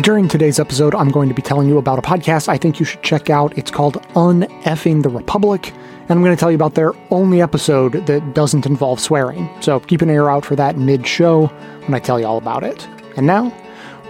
[0.00, 2.84] During today's episode, I'm going to be telling you about a podcast I think you
[2.84, 3.56] should check out.
[3.56, 7.92] It's called Uneffing the Republic, and I'm going to tell you about their only episode
[8.06, 9.48] that doesn't involve swearing.
[9.60, 12.64] So keep an ear out for that mid show when I tell you all about
[12.64, 12.88] it.
[13.16, 13.52] And now,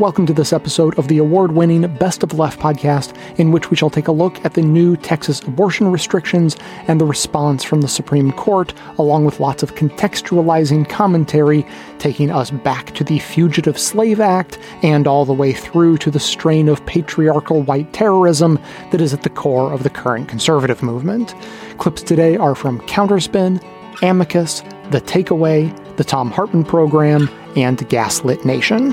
[0.01, 3.77] Welcome to this episode of the award winning Best of Left podcast, in which we
[3.77, 6.57] shall take a look at the new Texas abortion restrictions
[6.89, 11.65] and the response from the Supreme Court, along with lots of contextualizing commentary,
[12.01, 16.19] taking us back to the Fugitive Slave Act and all the way through to the
[16.19, 18.59] strain of patriarchal white terrorism
[18.91, 21.37] that is at the core of the current conservative movement.
[21.79, 23.63] Clips today are from Counterspin,
[24.03, 28.93] Amicus, The Takeaway, the Thom Hartmann Program, and Gaslit Nation.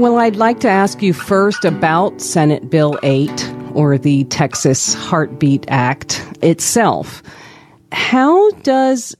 [0.00, 5.66] Well, I'd like to ask you first about Senate Bill 8, or the Texas Heartbeat
[5.68, 7.22] Act itself.
[7.92, 9.14] How does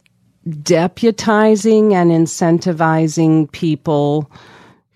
[0.49, 4.33] deputizing and incentivizing people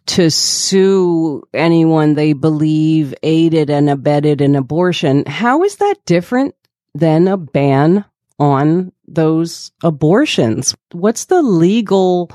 [0.06, 6.54] to sue anyone they believe aided and abetted an abortion, how is that different
[6.94, 8.06] than a ban
[8.38, 10.74] on those abortions?
[10.92, 12.30] What's the legal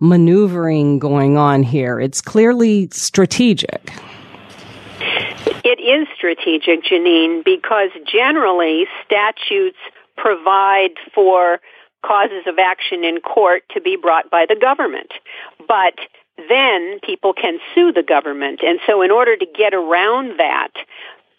[0.00, 2.00] maneuvering going on here.
[2.00, 3.92] It's clearly strategic.
[5.64, 9.78] It is strategic, Janine, because generally statutes
[10.16, 11.60] provide for
[12.04, 15.12] causes of action in court to be brought by the government.
[15.66, 15.94] But
[16.48, 18.60] then people can sue the government.
[18.62, 20.72] And so in order to get around that,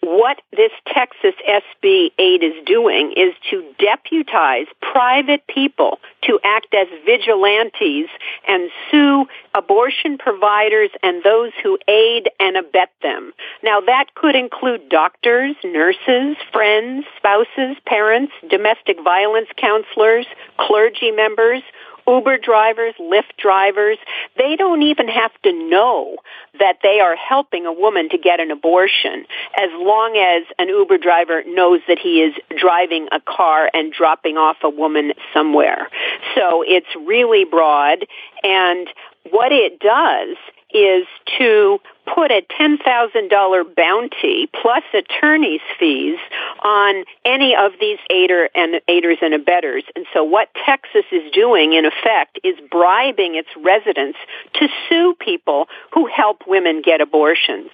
[0.02, 6.88] what this Texas SB 8 is doing is to deputize private people to act as
[7.04, 8.08] vigilantes
[8.48, 13.32] and sue abortion providers and those who aid and abet them.
[13.62, 20.26] Now that could include doctors, nurses, friends, spouses, parents, domestic violence counselors,
[20.58, 21.62] clergy members,
[22.10, 23.98] Uber drivers, Lyft drivers,
[24.36, 26.16] they don't even have to know
[26.58, 29.24] that they are helping a woman to get an abortion
[29.56, 34.36] as long as an Uber driver knows that he is driving a car and dropping
[34.36, 35.88] off a woman somewhere.
[36.34, 38.06] So it's really broad
[38.42, 38.88] and
[39.30, 40.36] what it does
[40.72, 41.06] is
[41.38, 41.78] to
[42.14, 46.18] put a $10,000 bounty plus attorney's fees
[46.62, 49.84] on any of these aider and aiders and abettors.
[49.94, 54.18] And so what Texas is doing in effect is bribing its residents
[54.54, 57.70] to sue people who help women get abortions.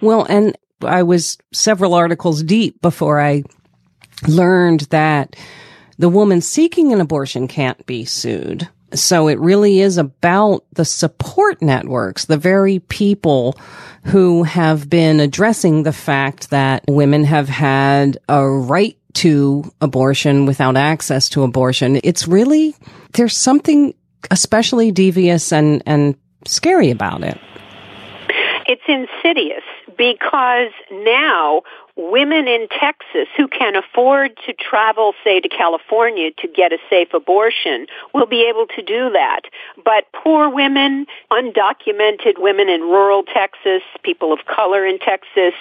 [0.00, 3.44] Well, and I was several articles deep before I
[4.26, 5.36] learned that
[5.98, 11.62] the woman seeking an abortion can't be sued so it really is about the support
[11.62, 13.58] networks, the very people
[14.04, 20.76] who have been addressing the fact that women have had a right to abortion without
[20.76, 22.00] access to abortion.
[22.02, 22.74] It's really,
[23.12, 23.94] there's something
[24.30, 26.14] especially devious and, and
[26.46, 27.38] scary about it.
[28.66, 29.64] It's insidious
[29.98, 31.62] because now
[31.96, 37.12] women in Texas who can afford to travel, say, to California to get a safe
[37.14, 39.42] abortion will be able to do that.
[39.84, 45.54] But poor women, undocumented women in rural Texas, people of color in Texas,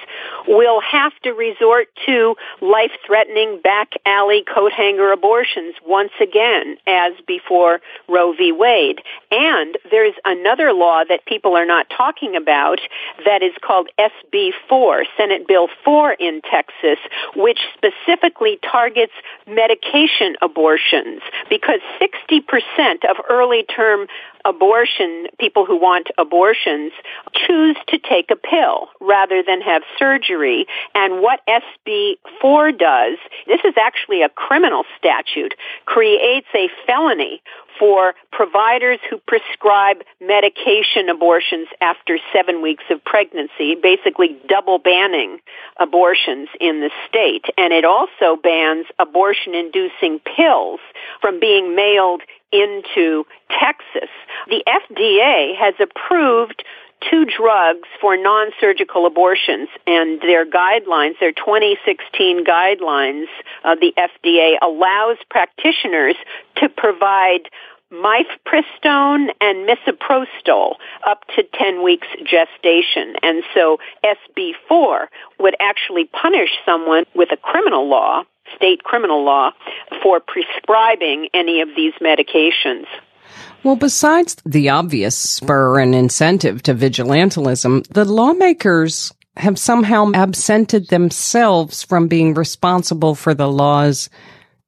[0.47, 7.79] will have to resort to life-threatening back alley coat hanger abortions once again, as before
[8.07, 8.51] Roe v.
[8.51, 9.01] Wade.
[9.31, 12.79] And there's another law that people are not talking about
[13.25, 16.99] that is called SB 4, Senate Bill 4 in Texas,
[17.35, 19.13] which specifically targets
[19.47, 24.07] medication abortions because 60% of early term
[24.45, 26.91] abortion, people who want abortions,
[27.33, 30.65] choose to take a pill rather than have surgery.
[30.95, 37.41] And what SB 4 does, this is actually a criminal statute, creates a felony
[37.79, 45.39] for providers who prescribe medication abortions after seven weeks of pregnancy, basically double banning
[45.79, 47.45] abortions in the state.
[47.57, 50.81] And it also bans abortion inducing pills
[51.21, 52.21] from being mailed
[52.51, 54.09] into Texas.
[54.47, 56.63] The FDA has approved
[57.09, 63.25] two drugs for non-surgical abortions and their guidelines, their 2016 guidelines,
[63.63, 66.15] uh, the FDA allows practitioners
[66.57, 67.49] to provide
[67.91, 70.75] mifepristone and misoprostol
[71.07, 73.15] up to 10 weeks gestation.
[73.23, 75.07] And so SB4
[75.39, 78.23] would actually punish someone with a criminal law,
[78.55, 79.51] state criminal law,
[80.03, 82.85] for prescribing any of these medications.
[83.63, 91.83] Well, besides the obvious spur and incentive to vigilantism, the lawmakers have somehow absented themselves
[91.83, 94.09] from being responsible for the laws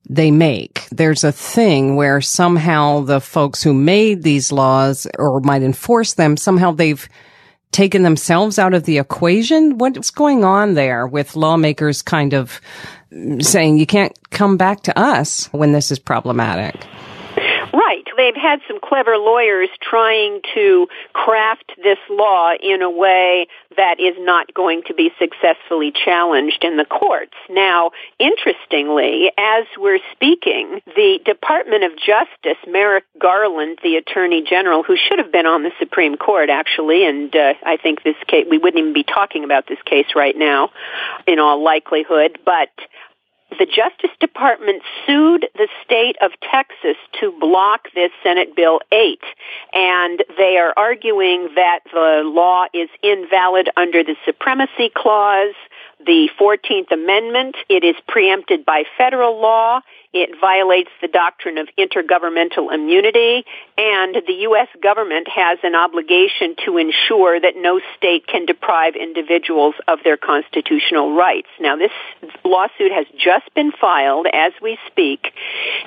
[0.10, 0.88] they make.
[0.92, 6.38] There's a thing where somehow the folks who made these laws or might enforce them,
[6.38, 7.08] somehow they've
[7.72, 9.78] taken themselves out of the equation.
[9.78, 12.60] What's going on there with lawmakers kind of
[13.40, 16.86] saying you can't come back to us when this is problematic?
[18.22, 23.48] They've had some clever lawyers trying to craft this law in a way
[23.78, 27.34] that is not going to be successfully challenged in the courts.
[27.50, 34.96] Now, interestingly, as we're speaking, the Department of Justice, Merrick Garland, the Attorney General, who
[34.96, 38.60] should have been on the Supreme Court actually, and uh, I think this case, we
[38.60, 40.70] wouldn't even be talking about this case right now
[41.26, 42.70] in all likelihood, but
[43.58, 49.20] the Justice Department sued the state of Texas to block this Senate Bill 8.
[49.74, 55.56] And they are arguing that the law is invalid under the Supremacy Clause,
[56.06, 57.56] the 14th Amendment.
[57.70, 59.82] It is preempted by federal law.
[60.14, 63.46] It violates the doctrine of intergovernmental immunity,
[63.78, 64.68] and the U.S.
[64.84, 71.16] government has an obligation to ensure that no state can deprive individuals of their constitutional
[71.16, 71.48] rights.
[71.62, 71.92] Now, this
[72.44, 75.34] lawsuit has just been filed as we speak,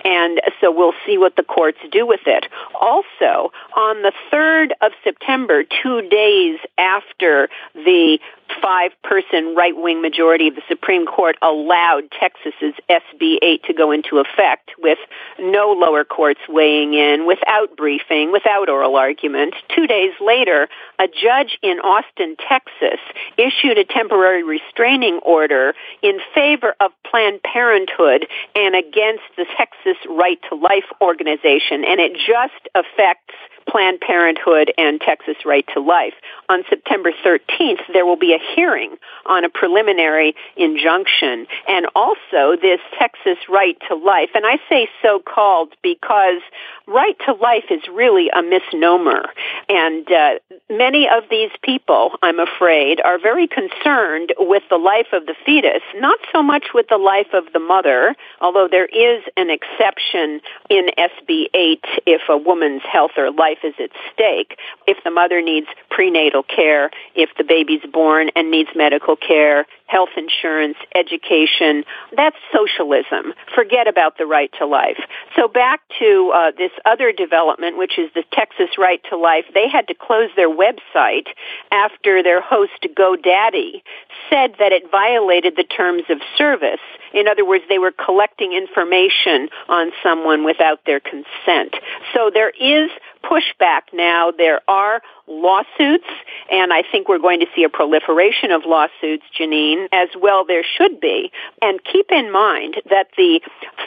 [0.04, 2.46] and so we'll see what the courts do with it.
[2.80, 8.18] Also, on the 3rd of September, two days after the
[8.62, 13.90] five person right wing majority of the Supreme Court allowed Texas's SB 8 to go
[13.90, 14.98] into effect with
[15.38, 19.54] no lower courts weighing in, without briefing, without oral argument.
[19.74, 20.68] Two days later,
[20.98, 23.00] a judge in Austin, Texas
[23.36, 30.38] issued a temporary restraining order in favor of Planned Parenthood and against the Texas Right
[30.48, 33.34] to Life organization, and it just affects
[33.68, 36.14] Planned Parenthood and Texas Right to Life.
[36.48, 38.96] On September 13th, there will be a hearing
[39.26, 44.30] on a preliminary injunction and also this Texas Right to Life.
[44.34, 46.42] And I say so called because
[46.86, 49.24] right to life is really a misnomer.
[49.68, 50.34] And uh,
[50.70, 55.82] many of these people, I'm afraid, are very concerned with the life of the fetus,
[55.96, 60.88] not so much with the life of the mother, although there is an exception in
[60.98, 64.58] SB 8 if a woman's health or life is at stake.
[64.86, 70.16] If the mother needs prenatal care, if the baby's born and needs medical care, health
[70.16, 71.84] insurance, education.
[72.16, 73.32] That's socialism.
[73.54, 74.98] Forget about the right to life.
[75.36, 79.44] So back to uh, this other development, which is the Texas Right to Life.
[79.54, 81.28] They had to close their website
[81.70, 83.82] after their host GoDaddy
[84.28, 86.82] said that it violated the terms of service.
[87.12, 91.76] In other words, they were collecting information on someone without their consent.
[92.12, 92.90] So there is
[93.22, 94.32] pushback now.
[94.36, 96.06] There are lawsuits,
[96.50, 100.64] and I think we're going to see a proliferation of lawsuits, Janine, as well there
[100.64, 101.32] should be.
[101.62, 103.40] And keep in mind that the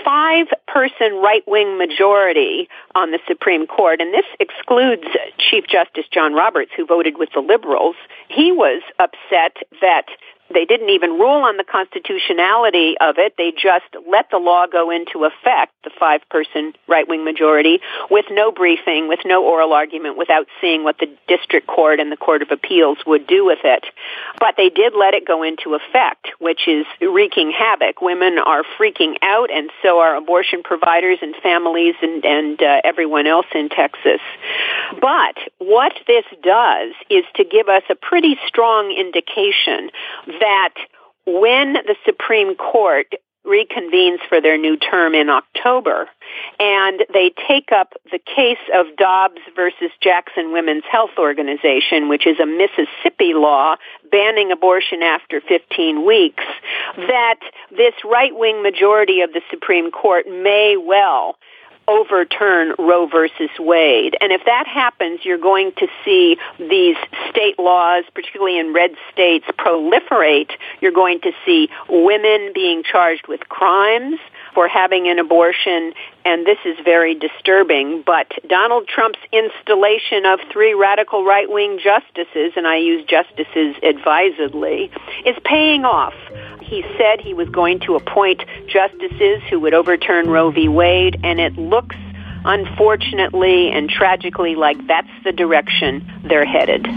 [0.03, 5.07] five-person right-wing majority on the Supreme Court, and this excludes
[5.37, 7.95] Chief Justice John Roberts, who voted with the liberals,
[8.29, 10.05] he was upset that
[10.53, 13.33] they didn't even rule on the constitutionality of it.
[13.37, 17.79] They just let the law go into effect, the five person right wing majority,
[18.09, 22.17] with no briefing, with no oral argument, without seeing what the district court and the
[22.17, 23.85] court of appeals would do with it.
[24.39, 28.01] But they did let it go into effect, which is wreaking havoc.
[28.01, 33.27] Women are freaking out, and so are abortion providers and families and, and uh, everyone
[33.27, 34.21] else in Texas.
[35.01, 39.89] But what this does is to give us a pretty strong indication
[40.39, 40.73] that
[41.25, 43.07] when the Supreme Court
[43.47, 46.09] reconvenes for their new term in October,
[46.59, 52.39] and they take up the case of Dobbs versus Jackson Women's Health Organization, which is
[52.39, 53.77] a Mississippi law
[54.11, 56.43] banning abortion after 15 weeks,
[56.97, 57.39] that
[57.71, 61.37] this right-wing majority of the Supreme Court may well
[61.87, 64.15] overturn Roe versus Wade.
[64.21, 66.97] And if that happens, you're going to see these
[67.29, 70.51] state laws, particularly in red states, proliferate.
[70.81, 74.19] You're going to see women being charged with crimes
[74.57, 75.93] for having an abortion,
[76.25, 78.01] and this is very disturbing.
[78.03, 84.89] But Donald Trump's installation of three radical right wing justices, and I use justices advisedly,
[85.27, 86.15] is paying off.
[86.59, 90.67] He said he was going to appoint justices who would overturn Roe v.
[90.67, 91.95] Wade, and it looks
[92.43, 96.87] unfortunately and tragically like that's the direction they're headed.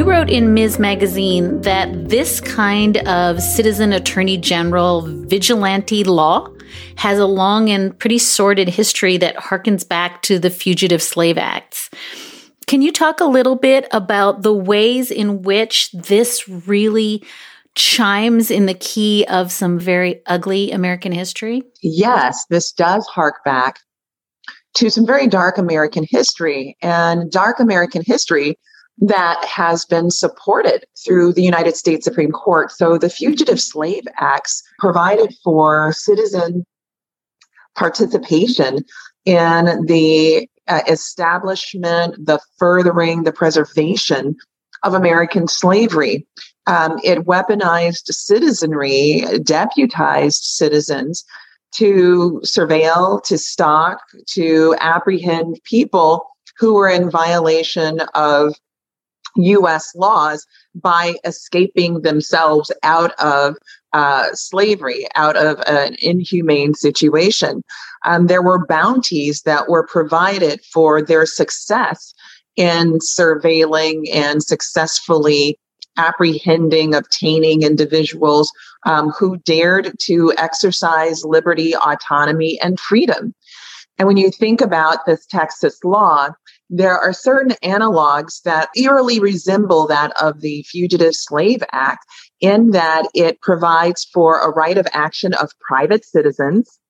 [0.00, 0.78] You wrote in Ms.
[0.78, 6.48] Magazine that this kind of citizen attorney general vigilante law
[6.96, 11.90] has a long and pretty sordid history that harkens back to the Fugitive Slave Acts.
[12.66, 17.22] Can you talk a little bit about the ways in which this really
[17.74, 21.62] chimes in the key of some very ugly American history?
[21.82, 23.80] Yes, this does hark back
[24.76, 28.56] to some very dark American history and dark American history
[29.00, 32.70] that has been supported through the United States Supreme Court.
[32.70, 36.64] So the Fugitive Slave Acts provided for citizen
[37.74, 38.84] participation
[39.24, 44.36] in the uh, establishment, the furthering, the preservation
[44.82, 46.26] of American slavery.
[46.66, 51.24] Um, it weaponized citizenry, deputized citizens
[51.72, 56.26] to surveil, to stalk, to apprehend people
[56.58, 58.54] who were in violation of
[59.36, 63.56] US laws by escaping themselves out of
[63.92, 67.62] uh, slavery, out of an inhumane situation.
[68.04, 72.14] Um, there were bounties that were provided for their success
[72.56, 75.58] in surveilling and successfully
[75.96, 78.50] apprehending, obtaining individuals
[78.86, 83.34] um, who dared to exercise liberty, autonomy, and freedom.
[83.98, 86.30] And when you think about this Texas law,
[86.70, 92.06] there are certain analogs that eerily resemble that of the Fugitive Slave Act
[92.40, 96.80] in that it provides for a right of action of private citizens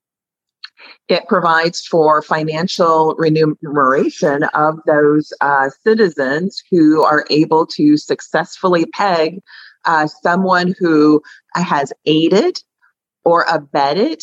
[1.08, 9.40] it provides for financial remuneration of those uh, citizens who are able to successfully peg
[9.84, 11.22] uh, someone who
[11.54, 12.62] has aided
[13.24, 14.22] or abetted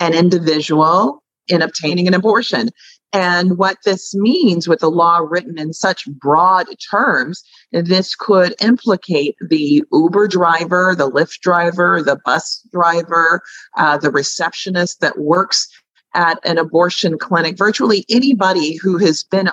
[0.00, 2.70] an individual in obtaining an abortion.
[3.12, 9.36] And what this means with the law written in such broad terms, this could implicate
[9.40, 13.42] the Uber driver, the Lyft driver, the bus driver,
[13.76, 15.68] uh, the receptionist that works
[16.14, 19.50] at an abortion clinic, virtually anybody who has been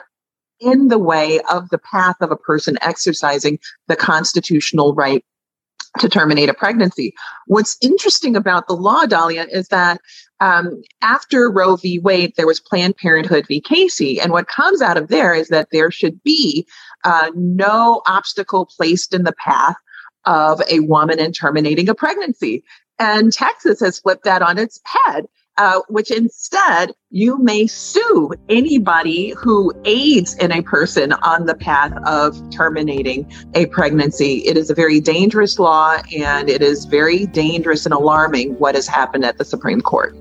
[0.60, 5.24] in the way of the path of a person exercising the constitutional right
[6.00, 7.14] to terminate a pregnancy.
[7.48, 10.02] What's interesting about the law, Dahlia, is that
[10.40, 12.00] um, after Roe v.
[12.00, 13.62] Wade, there was Planned Parenthood v.
[13.62, 14.20] Casey.
[14.20, 16.68] And what comes out of there is that there should be
[17.04, 19.76] uh, no obstacle placed in the path
[20.26, 22.64] of a woman in terminating a pregnancy.
[23.00, 25.26] And Texas has flipped that on its head
[25.58, 31.94] uh, which instead you may sue anybody who aids in a person on the path
[32.06, 34.40] of terminating a pregnancy.
[34.46, 38.88] It is a very dangerous law and it is very dangerous and alarming what has
[38.88, 40.16] happened at the Supreme Court.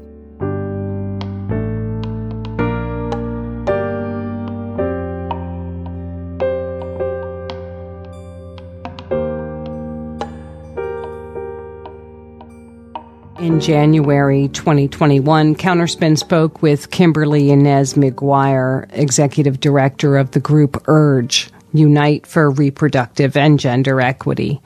[13.62, 22.26] January 2021, Counterspin spoke with Kimberly Inez McGuire, executive director of the group URGE, Unite
[22.26, 24.61] for Reproductive and Gender Equity.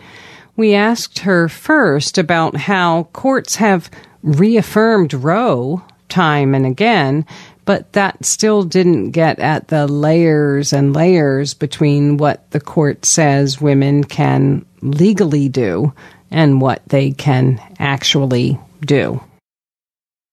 [0.57, 3.91] We asked her first about how courts have
[4.23, 7.27] reaffirmed Roe time and again,
[7.67, 13.61] but that still didn't get at the layers and layers between what the court says
[13.61, 15.93] women can legally do
[16.31, 19.21] and what they can actually do?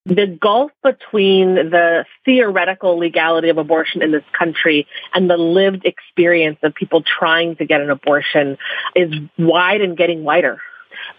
[0.06, 6.60] The gulf between the theoretical legality of abortion in this country and the lived experience
[6.62, 8.58] of people trying to get an abortion
[8.96, 10.60] is wide and getting wider.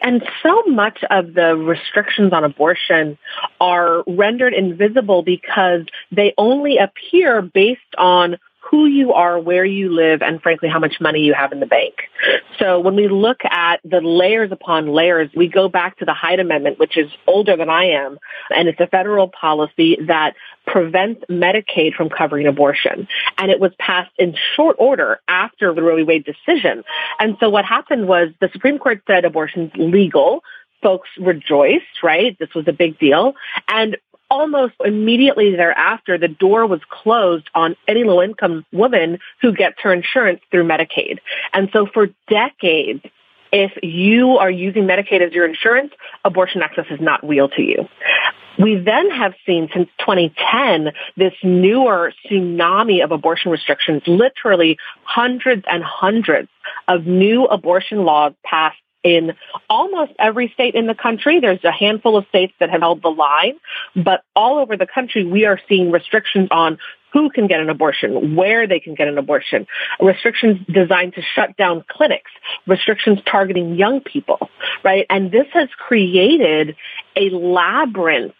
[0.02, 3.18] And so much of the restrictions on abortion
[3.60, 8.36] are rendered invisible because they only appear based on
[8.70, 11.66] who you are, where you live, and frankly, how much money you have in the
[11.66, 11.94] bank.
[12.58, 16.40] So when we look at the layers upon layers, we go back to the Hyde
[16.40, 18.18] Amendment, which is older than I am,
[18.50, 20.34] and it's a federal policy that
[20.66, 23.06] prevents Medicaid from covering abortion.
[23.36, 26.02] And it was passed in short order after the Roe v.
[26.04, 26.84] Wade decision.
[27.18, 30.42] And so what happened was the Supreme Court said abortion's legal
[30.82, 32.38] folks rejoiced, right?
[32.38, 33.34] This was a big deal.
[33.68, 33.96] And
[34.30, 39.92] almost immediately thereafter, the door was closed on any low income woman who gets her
[39.92, 41.18] insurance through Medicaid.
[41.52, 43.04] And so for decades,
[43.52, 45.92] if you are using Medicaid as your insurance,
[46.24, 47.88] abortion access is not real to you.
[48.58, 55.82] We then have seen since 2010 this newer tsunami of abortion restrictions, literally hundreds and
[55.82, 56.48] hundreds
[56.88, 59.34] of new abortion laws passed in
[59.68, 61.38] almost every state in the country.
[61.38, 63.54] There's a handful of states that have held the line,
[63.94, 66.78] but all over the country, we are seeing restrictions on
[67.12, 69.68] who can get an abortion, where they can get an abortion,
[70.00, 72.30] restrictions designed to shut down clinics,
[72.66, 74.50] restrictions targeting young people,
[74.82, 75.06] right?
[75.08, 76.74] And this has created
[77.14, 78.34] a labyrinth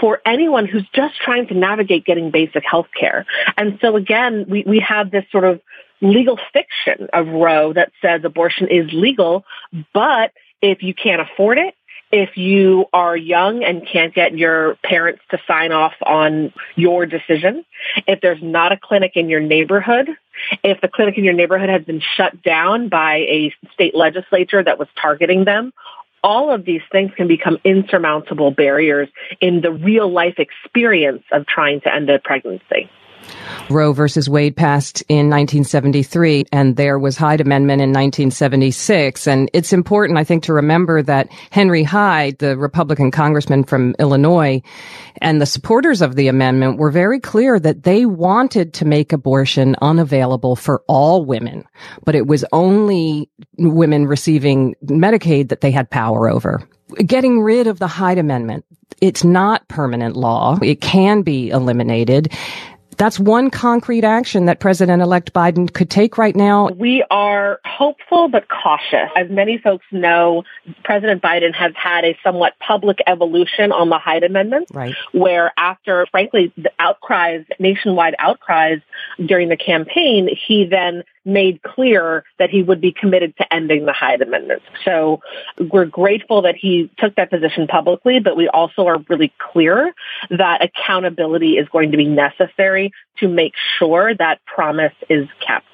[0.00, 3.26] for anyone who's just trying to navigate getting basic health care.
[3.56, 5.60] And so again, we, we have this sort of
[6.00, 9.44] legal fiction of Roe that says abortion is legal,
[9.92, 11.74] but if you can't afford it,
[12.12, 17.64] if you are young and can't get your parents to sign off on your decision,
[18.06, 20.08] if there's not a clinic in your neighborhood,
[20.64, 24.78] if the clinic in your neighborhood has been shut down by a state legislature that
[24.78, 25.72] was targeting them,
[26.22, 29.08] all of these things can become insurmountable barriers
[29.40, 32.90] in the real life experience of trying to end a pregnancy.
[33.70, 39.26] Roe versus Wade passed in 1973 and there was Hyde Amendment in 1976.
[39.26, 44.62] And it's important, I think, to remember that Henry Hyde, the Republican congressman from Illinois,
[45.22, 49.76] and the supporters of the amendment were very clear that they wanted to make abortion
[49.80, 51.64] unavailable for all women,
[52.04, 56.66] but it was only women receiving Medicaid that they had power over
[57.06, 58.64] getting rid of the Hyde Amendment.
[59.00, 60.58] It's not permanent law.
[60.62, 62.32] It can be eliminated.
[63.00, 66.68] That's one concrete action that President elect Biden could take right now.
[66.68, 69.08] We are hopeful but cautious.
[69.16, 70.44] As many folks know,
[70.84, 74.94] President Biden has had a somewhat public evolution on the Hyde Amendment, right.
[75.12, 78.82] where after, frankly, the outcries, nationwide outcries
[79.24, 83.92] during the campaign, he then made clear that he would be committed to ending the
[83.92, 84.62] Hyde Amendment.
[84.84, 85.20] So
[85.70, 89.92] we're grateful that he took that position publicly, but we also are really clear
[90.30, 95.66] that accountability is going to be necessary to make sure that promise is kept.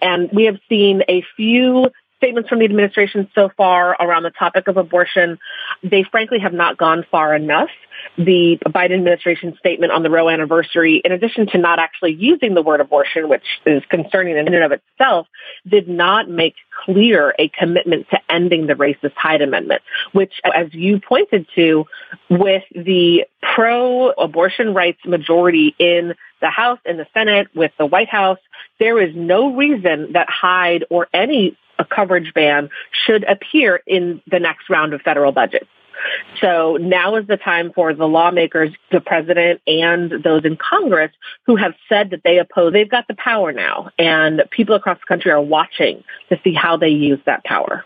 [0.00, 4.68] And we have seen a few statements from the administration so far around the topic
[4.68, 5.38] of abortion.
[5.82, 7.68] They frankly have not gone far enough
[8.16, 12.62] the Biden administration statement on the Roe anniversary, in addition to not actually using the
[12.62, 15.26] word abortion, which is concerning in and of itself,
[15.66, 16.54] did not make
[16.84, 19.82] clear a commitment to ending the racist Hyde Amendment,
[20.12, 21.86] which, as you pointed to,
[22.30, 28.38] with the pro-abortion rights majority in the House and the Senate, with the White House,
[28.78, 34.38] there is no reason that Hyde or any uh, coverage ban should appear in the
[34.38, 35.66] next round of federal budgets.
[36.40, 41.12] So now is the time for the lawmakers, the president and those in Congress
[41.46, 45.06] who have said that they oppose, they've got the power now and people across the
[45.06, 47.84] country are watching to see how they use that power.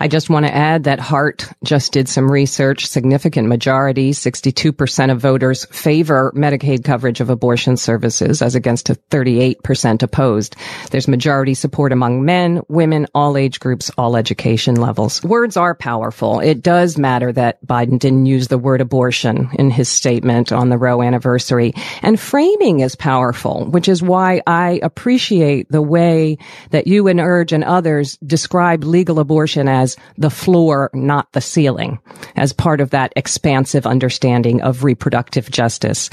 [0.00, 2.86] I just want to add that Hart just did some research.
[2.86, 10.02] Significant majority, 62% of voters favor Medicaid coverage of abortion services as against a 38%
[10.02, 10.56] opposed.
[10.90, 15.22] There's majority support among men, women, all age groups, all education levels.
[15.22, 16.40] Words are powerful.
[16.40, 20.78] It does matter that Biden didn't use the word abortion in his statement on the
[20.78, 21.72] Roe anniversary.
[22.02, 26.38] And framing is powerful, which is why I appreciate the way
[26.70, 31.98] that you and Urge and others describe legal abortion as the floor, not the ceiling,
[32.36, 36.10] as part of that expansive understanding of reproductive justice.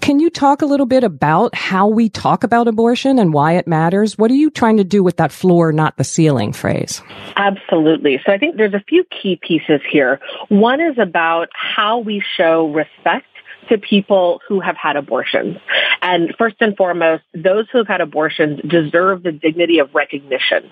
[0.00, 3.66] Can you talk a little bit about how we talk about abortion and why it
[3.66, 4.18] matters?
[4.18, 7.02] What are you trying to do with that floor, not the ceiling phrase?
[7.36, 8.20] Absolutely.
[8.24, 10.20] So I think there's a few key pieces here.
[10.48, 13.26] One is about how we show respect
[13.68, 15.56] to people who have had abortions.
[16.00, 20.68] And first and foremost, those who have had abortions deserve the dignity of recognition.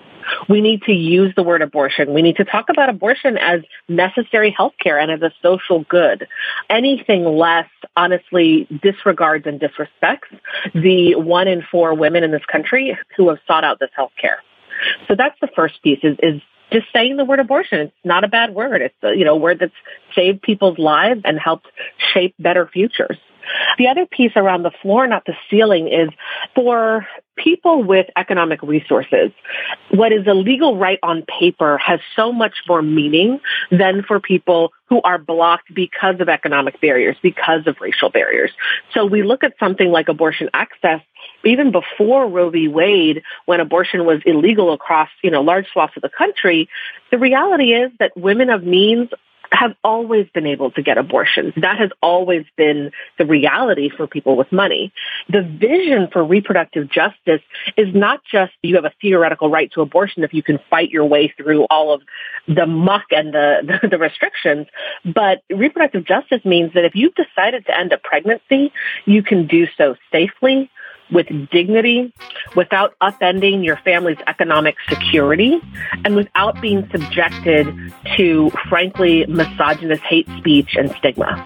[0.49, 2.13] We need to use the word abortion.
[2.13, 6.27] We need to talk about abortion as necessary health care and as a social good.
[6.69, 10.27] Anything less, honestly, disregards and disrespects
[10.73, 14.43] the one in four women in this country who have sought out this health care.
[15.07, 17.79] So that's the first piece is, is just saying the word abortion.
[17.79, 18.81] It's not a bad word.
[18.81, 19.73] It's a, you know, word that's
[20.15, 21.67] saved people's lives and helped
[22.13, 23.17] shape better futures.
[23.77, 26.09] The other piece around the floor, not the ceiling, is
[26.55, 27.07] for
[27.37, 29.31] people with economic resources,
[29.89, 33.39] what is a legal right on paper has so much more meaning
[33.71, 38.51] than for people who are blocked because of economic barriers, because of racial barriers.
[38.93, 41.01] So we look at something like abortion access
[41.43, 42.67] even before Roe v.
[42.67, 46.69] Wade, when abortion was illegal across, you know, large swaths of the country,
[47.11, 49.09] the reality is that women of means
[49.51, 51.53] have always been able to get abortions.
[51.57, 54.93] That has always been the reality for people with money.
[55.29, 57.41] The vision for reproductive justice
[57.75, 61.05] is not just you have a theoretical right to abortion if you can fight your
[61.05, 62.01] way through all of
[62.47, 64.67] the muck and the, the, the restrictions,
[65.03, 68.71] but reproductive justice means that if you've decided to end a pregnancy,
[69.05, 70.69] you can do so safely,
[71.11, 72.13] with dignity,
[72.55, 75.59] without upending your family's economic security,
[76.05, 77.67] and without being subjected
[78.17, 81.43] to, frankly, misogynist hate speech and stigma.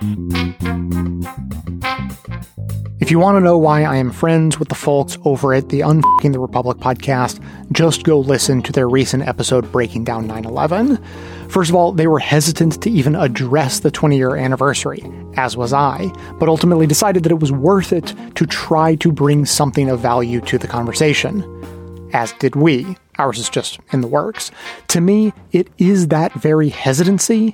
[3.02, 5.82] If you want to know why I am friends with the folks over at the
[5.82, 7.40] Unfucking the Republic podcast,
[7.72, 10.98] just go listen to their recent episode breaking down 9 11.
[11.50, 15.04] First of all, they were hesitant to even address the 20 year anniversary,
[15.36, 19.46] as was I, but ultimately decided that it was worth it to try to bring
[19.46, 21.44] something of value to the conversation.
[22.14, 22.98] As did we.
[23.18, 24.52] Ours is just in the works.
[24.90, 27.54] To me, it is that very hesitancy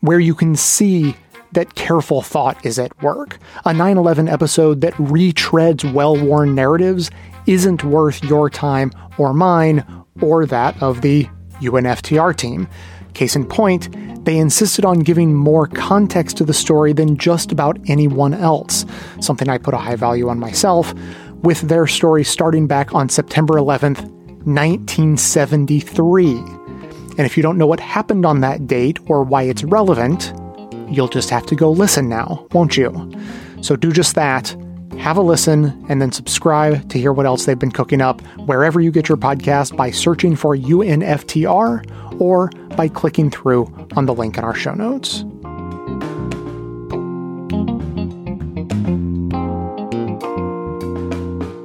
[0.00, 1.14] where you can see
[1.52, 3.38] that careful thought is at work.
[3.64, 7.10] A 9 11 episode that retreads well worn narratives
[7.46, 9.84] isn't worth your time or mine
[10.20, 11.28] or that of the
[11.60, 12.68] UNFTR team.
[13.14, 13.88] Case in point,
[14.24, 18.84] they insisted on giving more context to the story than just about anyone else,
[19.20, 20.94] something I put a high value on myself,
[21.42, 24.02] with their story starting back on September 11th,
[24.46, 26.64] 1973.
[27.16, 30.32] And if you don't know what happened on that date or why it's relevant,
[30.88, 33.12] you'll just have to go listen now, won't you?
[33.60, 34.56] So do just that.
[34.98, 38.80] Have a listen and then subscribe to hear what else they've been cooking up wherever
[38.80, 44.38] you get your podcast by searching for UNFTR or by clicking through on the link
[44.38, 45.24] in our show notes.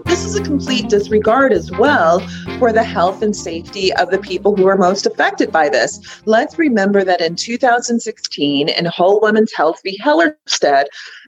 [0.06, 2.20] This is a complete disregard as well
[2.60, 6.22] for the health and safety of the people who are most affected by this.
[6.26, 9.98] Let's remember that in 2016, in Whole Women's Health v.
[9.98, 10.86] Hellerstedt,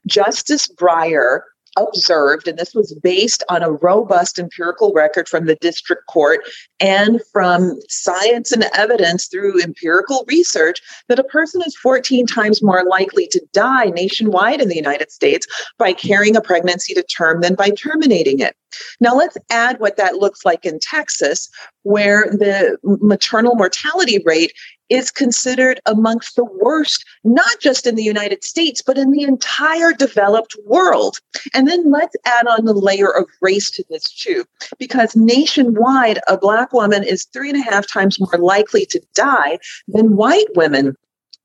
[0.08, 1.42] Justice Breyer
[1.78, 6.42] observed, and this was based on a robust empirical record from the district court
[6.80, 12.84] and from science and evidence through empirical research, that a person is 14 times more
[12.86, 17.56] likely to die nationwide in the United States by carrying a pregnancy to term than
[17.56, 18.56] by terminating it.
[19.00, 21.50] Now, let's add what that looks like in Texas,
[21.84, 24.54] where the maternal mortality rate
[24.92, 29.94] is considered amongst the worst, not just in the United States, but in the entire
[29.94, 31.18] developed world.
[31.54, 34.44] And then let's add on the layer of race to this, too,
[34.78, 39.60] because nationwide, a Black woman is three and a half times more likely to die
[39.88, 40.96] than white women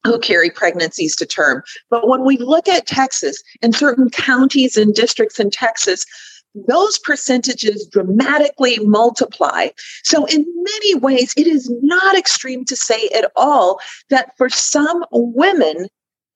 [0.04, 1.62] who carry pregnancies to term.
[1.88, 6.04] But when we look at Texas and certain counties and districts in Texas,
[6.66, 9.68] those percentages dramatically multiply.
[10.02, 15.04] So, in many ways, it is not extreme to say at all that for some
[15.12, 15.88] women,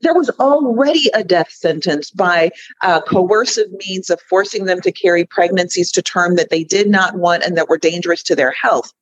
[0.02, 2.50] there was already a death sentence by
[2.82, 7.16] uh, coercive means of forcing them to carry pregnancies to term that they did not
[7.16, 8.92] want and that were dangerous to their health.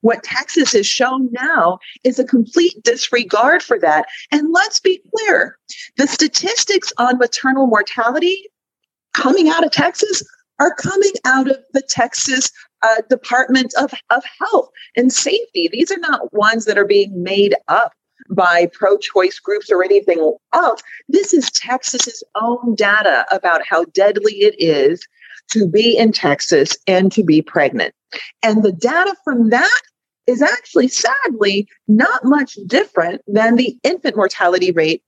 [0.00, 4.06] What Texas has shown now is a complete disregard for that.
[4.30, 5.58] And let's be clear
[5.96, 8.48] the statistics on maternal mortality
[9.12, 10.22] coming out of Texas
[10.58, 12.50] are coming out of the Texas
[12.82, 15.68] uh, Department of, of Health and Safety.
[15.70, 17.92] These are not ones that are being made up
[18.30, 20.82] by pro choice groups or anything else.
[21.08, 25.06] This is Texas's own data about how deadly it is
[25.50, 27.94] to be in Texas and to be pregnant.
[28.42, 29.80] And the data from that
[30.26, 35.02] is actually sadly not much different than the infant mortality rate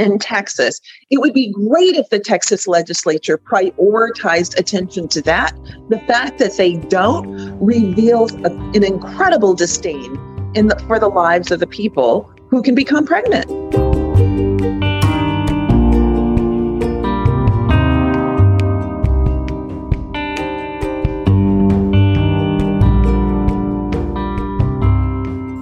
[0.00, 0.80] in Texas.
[1.10, 5.56] It would be great if the Texas legislature prioritized attention to that.
[5.88, 7.28] The fact that they don't
[7.60, 10.16] reveals a, an incredible disdain
[10.54, 13.89] in the, for the lives of the people who can become pregnant.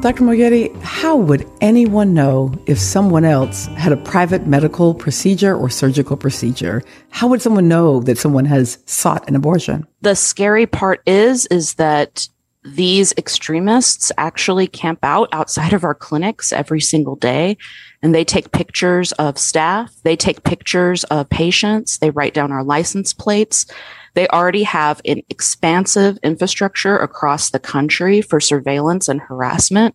[0.09, 0.25] Dr.
[0.25, 6.17] Moayedi, how would anyone know if someone else had a private medical procedure or surgical
[6.17, 6.83] procedure?
[7.11, 9.87] How would someone know that someone has sought an abortion?
[10.01, 12.27] The scary part is, is that
[12.65, 17.59] these extremists actually camp out outside of our clinics every single day
[18.03, 19.95] and they take pictures of staff.
[20.05, 21.99] They take pictures of patients.
[21.99, 23.67] They write down our license plates.
[24.19, 29.95] They already have an expansive infrastructure across the country for surveillance and harassment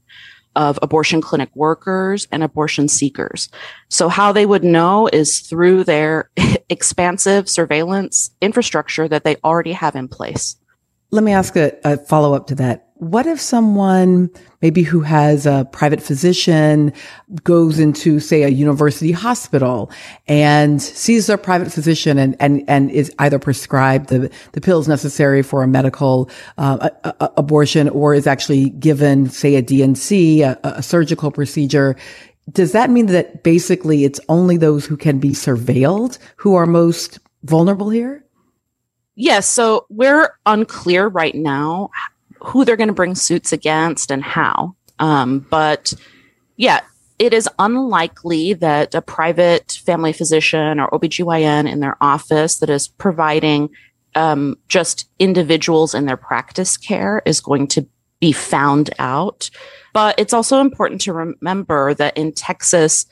[0.55, 3.49] of abortion clinic workers and abortion seekers.
[3.89, 6.29] So how they would know is through their
[6.69, 10.55] expansive surveillance infrastructure that they already have in place.
[11.13, 12.87] Let me ask a, a follow up to that.
[12.95, 14.31] What if someone
[14.63, 16.91] maybe who has a private physician
[17.43, 19.91] goes into, say, a university hospital
[20.27, 25.43] and sees their private physician and, and, and is either prescribed the, the pills necessary
[25.43, 30.59] for a medical uh, a, a abortion or is actually given, say, a D&C, a,
[30.63, 31.95] a surgical procedure?
[32.51, 37.19] Does that mean that basically it's only those who can be surveilled who are most
[37.43, 38.22] vulnerable here?
[39.15, 39.47] Yes.
[39.47, 41.89] So we're unclear right now
[42.39, 44.75] who they're going to bring suits against and how.
[44.99, 45.93] Um, but
[46.57, 46.81] yeah,
[47.19, 52.87] it is unlikely that a private family physician or OBGYN in their office that is
[52.87, 53.69] providing
[54.15, 57.87] um, just individuals in their practice care is going to
[58.19, 59.49] be found out.
[59.93, 63.05] But it's also important to remember that in Texas,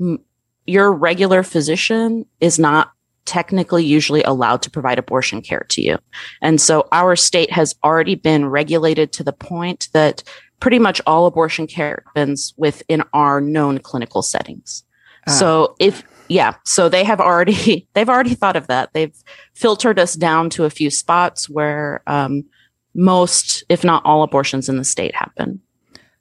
[0.00, 0.20] m-
[0.66, 2.92] your regular physician is not
[3.30, 5.96] technically usually allowed to provide abortion care to you.
[6.42, 10.24] And so our state has already been regulated to the point that
[10.58, 14.82] pretty much all abortion care happens within our known clinical settings.
[15.28, 15.30] Ah.
[15.30, 18.92] So if yeah, so they have already they've already thought of that.
[18.94, 19.16] They've
[19.54, 22.42] filtered us down to a few spots where um,
[22.96, 25.60] most, if not all, abortions in the state happen.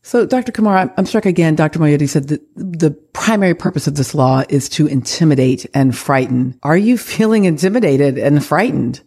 [0.01, 0.51] So, Dr.
[0.51, 1.55] Kumar, I'm struck again.
[1.55, 1.79] Dr.
[1.79, 6.57] Moayedi said that the primary purpose of this law is to intimidate and frighten.
[6.63, 9.01] Are you feeling intimidated and frightened?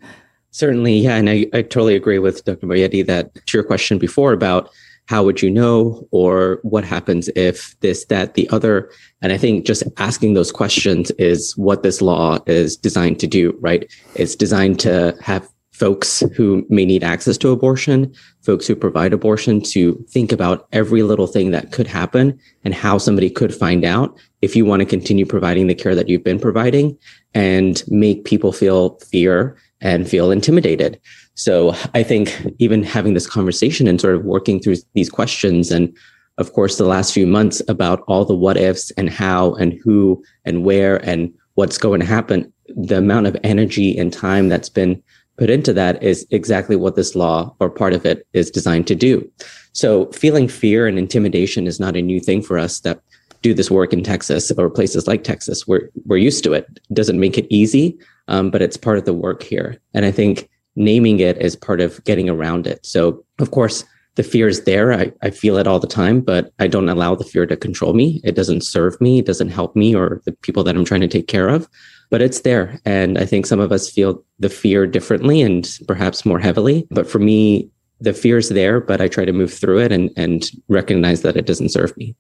[0.51, 1.17] Certainly, yeah.
[1.17, 2.67] And I, I totally agree with Dr.
[2.67, 4.71] Moayedi that to your question before about
[5.07, 9.67] how would you know or what happens if this that the other and i think
[9.67, 14.79] just asking those questions is what this law is designed to do right it's designed
[14.79, 15.49] to have
[15.83, 21.03] folks who may need access to abortion folks who provide abortion to think about every
[21.03, 24.87] little thing that could happen and how somebody could find out if you want to
[24.87, 26.97] continue providing the care that you've been providing
[27.35, 31.01] and make people feel fear and feel intimidated.
[31.35, 35.93] So I think even having this conversation and sort of working through these questions and
[36.39, 40.23] of course the last few months about all the what ifs and how and who
[40.45, 45.03] and where and what's going to happen, the amount of energy and time that's been
[45.39, 48.95] put into that is exactly what this law or part of it is designed to
[48.95, 49.29] do.
[49.73, 53.01] So feeling fear and intimidation is not a new thing for us that
[53.41, 55.67] do this work in Texas or places like Texas.
[55.67, 56.81] We're we're used to it.
[56.93, 59.81] doesn't make it easy, um, but it's part of the work here.
[59.95, 62.85] And I think naming it is part of getting around it.
[62.87, 64.93] So, of course, the fear is there.
[64.93, 67.95] I, I feel it all the time, but I don't allow the fear to control
[67.95, 68.21] me.
[68.25, 69.19] It doesn't serve me.
[69.19, 71.69] It doesn't help me or the people that I'm trying to take care of,
[72.13, 72.79] but it's there.
[72.85, 76.87] And I think some of us feel the fear differently and perhaps more heavily.
[76.91, 77.71] But for me,
[78.01, 81.39] the fear is there, but I try to move through it and, and recognize that
[81.39, 82.15] it doesn't serve me.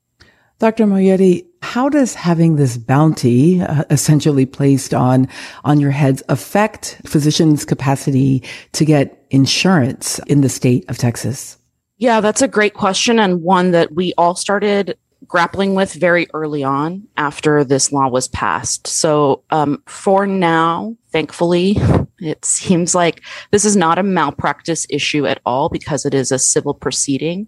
[0.61, 0.87] Dr.
[0.87, 5.28] Moayedi, how does having this bounty uh, essentially placed on,
[5.64, 11.59] on your heads affect physicians' capacity to get insurance in the state of Texas?
[11.98, 14.96] Yeah, that's a great question and one that we all started
[15.33, 18.87] grappling with very early on after this law was passed.
[18.87, 21.79] So, um, for now, thankfully,
[22.18, 26.38] it seems like this is not a malpractice issue at all because it is a
[26.38, 27.47] civil proceeding.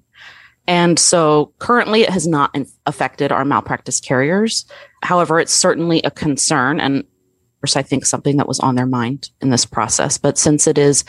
[0.66, 4.64] And so currently it has not affected our malpractice carriers.
[5.02, 8.86] However, it's certainly a concern and of course I think something that was on their
[8.86, 10.16] mind in this process.
[10.16, 11.04] But since it is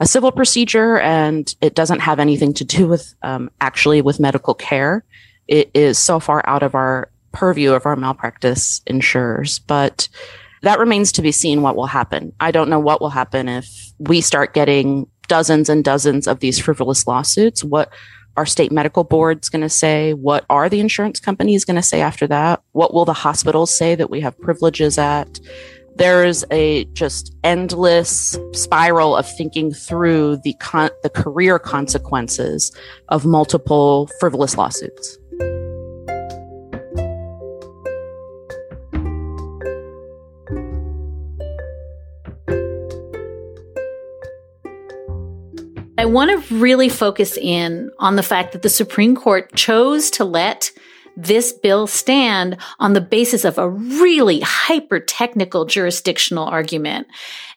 [0.00, 4.54] a civil procedure and it doesn't have anything to do with um, actually with medical
[4.54, 5.04] care,
[5.48, 9.58] it is so far out of our purview of our malpractice insurers.
[9.58, 10.08] But
[10.62, 12.32] that remains to be seen what will happen.
[12.40, 16.58] I don't know what will happen if we start getting dozens and dozens of these
[16.58, 17.62] frivolous lawsuits.
[17.62, 17.92] What
[18.36, 20.12] our state medical board's going to say?
[20.12, 22.62] What are the insurance companies going to say after that?
[22.72, 25.40] What will the hospitals say that we have privileges at?
[25.96, 32.76] There's a just endless spiral of thinking through the con- the career consequences
[33.08, 35.18] of multiple frivolous lawsuits.
[46.06, 50.24] I want to really focus in on the fact that the Supreme Court chose to
[50.24, 50.70] let
[51.16, 57.08] this bill stand on the basis of a really hyper technical jurisdictional argument.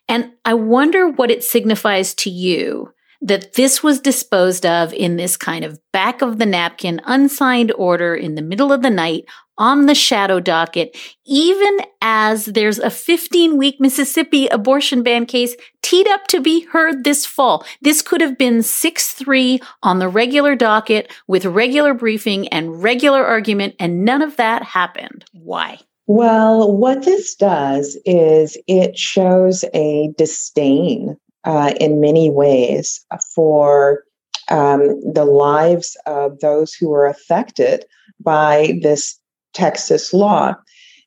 [0.07, 5.37] And I wonder what it signifies to you that this was disposed of in this
[5.37, 9.25] kind of back of the napkin, unsigned order in the middle of the night
[9.59, 16.07] on the shadow docket, even as there's a 15 week Mississippi abortion ban case teed
[16.07, 17.65] up to be heard this fall.
[17.81, 23.75] This could have been 6-3 on the regular docket with regular briefing and regular argument,
[23.79, 25.25] and none of that happened.
[25.33, 25.79] Why?
[26.07, 34.05] Well, what this does is it shows a disdain uh, in many ways for
[34.49, 37.85] um, the lives of those who are affected
[38.19, 39.18] by this
[39.53, 40.55] Texas law.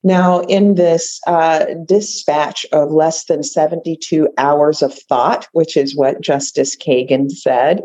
[0.05, 6.21] Now, in this uh, dispatch of less than 72 hours of thought, which is what
[6.21, 7.83] Justice Kagan said,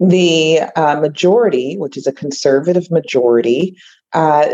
[0.00, 3.76] the uh, majority, which is a conservative majority,
[4.12, 4.48] uh,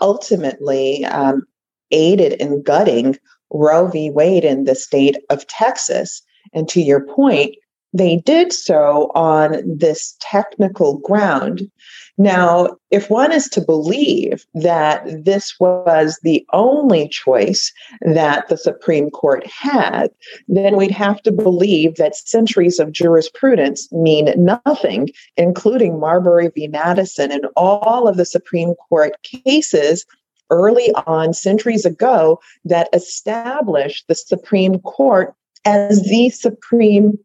[0.00, 1.44] ultimately um,
[1.90, 3.16] aided in gutting
[3.50, 4.10] Roe v.
[4.10, 6.22] Wade in the state of Texas.
[6.52, 7.54] And to your point,
[7.92, 11.70] they did so on this technical ground.
[12.18, 17.72] Now, if one is to believe that this was the only choice
[18.02, 20.10] that the Supreme Court had,
[20.48, 26.66] then we'd have to believe that centuries of jurisprudence mean nothing, including Marbury v.
[26.66, 30.04] Madison and all of the Supreme Court cases
[30.50, 37.18] early on, centuries ago, that established the Supreme Court as the supreme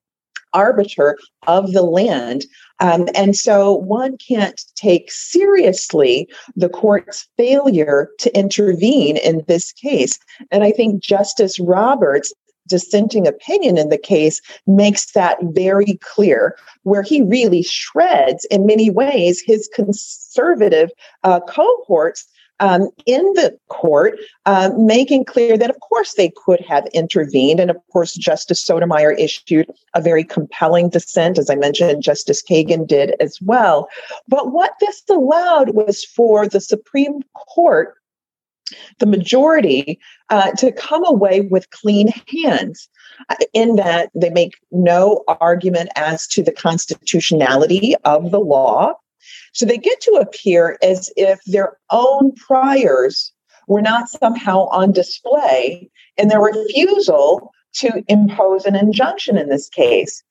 [0.53, 2.45] arbiter of the land.
[2.79, 10.19] Um, and so one can't take seriously the court's failure to intervene in this case.
[10.51, 12.33] And I think Justice Roberts
[12.67, 18.89] dissenting opinion in the case makes that very clear, where he really shreds, in many
[18.89, 20.89] ways, his conservative
[21.23, 22.25] uh, cohorts
[22.59, 27.59] um, in the court, uh, making clear that, of course, they could have intervened.
[27.59, 31.37] And of course, Justice Sotomayor issued a very compelling dissent.
[31.37, 33.89] As I mentioned, Justice Kagan did as well.
[34.27, 37.95] But what this allowed was for the Supreme Court
[38.99, 42.09] the majority uh, to come away with clean
[42.43, 42.89] hands
[43.29, 48.93] uh, in that they make no argument as to the constitutionality of the law.
[49.53, 53.31] So they get to appear as if their own priors
[53.67, 60.23] were not somehow on display in their refusal to impose an injunction in this case.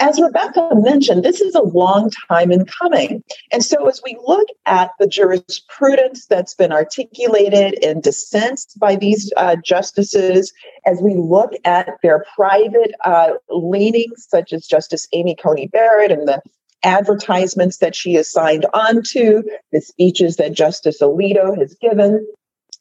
[0.00, 3.22] As Rebecca mentioned, this is a long time in coming.
[3.52, 9.30] And so, as we look at the jurisprudence that's been articulated in dissents by these
[9.36, 10.54] uh, justices,
[10.86, 16.26] as we look at their private uh, leanings, such as Justice Amy Coney Barrett and
[16.26, 16.40] the
[16.82, 22.26] advertisements that she has signed on to, the speeches that Justice Alito has given,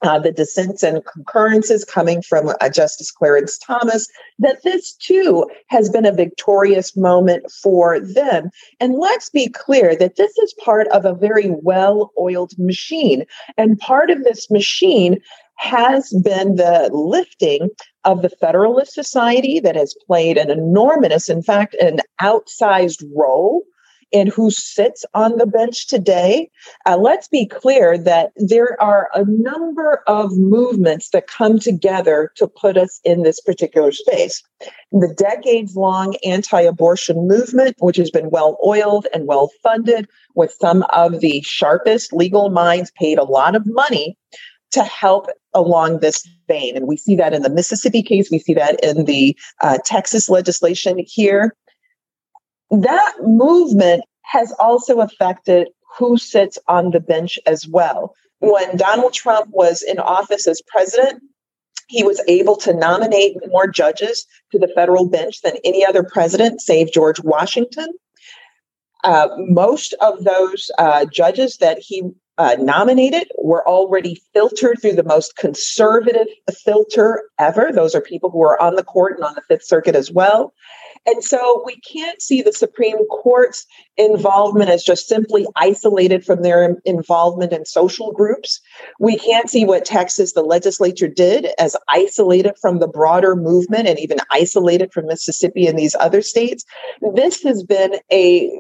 [0.02, 4.08] uh, the dissents and concurrences coming from uh, Justice Clarence Thomas,
[4.40, 8.50] that this too has been a victorious moment for them.
[8.80, 13.26] And let's be clear that this is part of a very well oiled machine.
[13.58, 15.20] And part of this machine
[15.58, 17.70] has been the lifting
[18.06, 23.64] of the Federalist Society that has played an enormous, in fact, an outsized role
[24.14, 26.50] and who sits on the bench today,
[26.86, 32.48] uh, let's be clear that there are a number of movements that come together to
[32.48, 34.42] put us in this particular space.
[34.92, 40.56] The decades long anti abortion movement, which has been well oiled and well funded, with
[40.60, 44.18] some of the sharpest legal minds paid a lot of money
[44.72, 46.76] to help along this vein.
[46.76, 50.30] And we see that in the Mississippi case, we see that in the uh, Texas
[50.30, 51.56] legislation here
[52.72, 58.14] that movement has also affected who sits on the bench as well.
[58.40, 61.22] When Donald Trump was in office as president,
[61.88, 66.62] he was able to nominate more judges to the federal bench than any other president,
[66.62, 67.88] save George Washington.
[69.04, 72.04] Uh, most of those uh, judges that he
[72.38, 76.28] uh, nominated were already filtered through the most conservative
[76.64, 77.72] filter ever.
[77.74, 80.54] Those are people who are on the court and on the Fifth Circuit as well.
[81.06, 83.66] And so we can't see the Supreme Court's
[83.98, 88.62] involvement as just simply isolated from their involvement in social groups.
[89.00, 94.00] We can't see what Texas, the legislature, did as isolated from the broader movement and
[94.00, 96.66] even isolated from Mississippi and these other states.
[97.14, 98.52] This has been a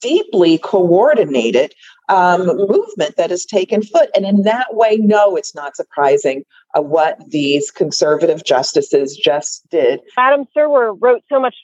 [0.00, 1.74] deeply coordinated
[2.08, 4.10] um, movement that has taken foot.
[4.14, 6.44] And in that way, no, it's not surprising
[6.80, 10.00] what these conservative justices just did.
[10.18, 11.54] Adam Serwer wrote so much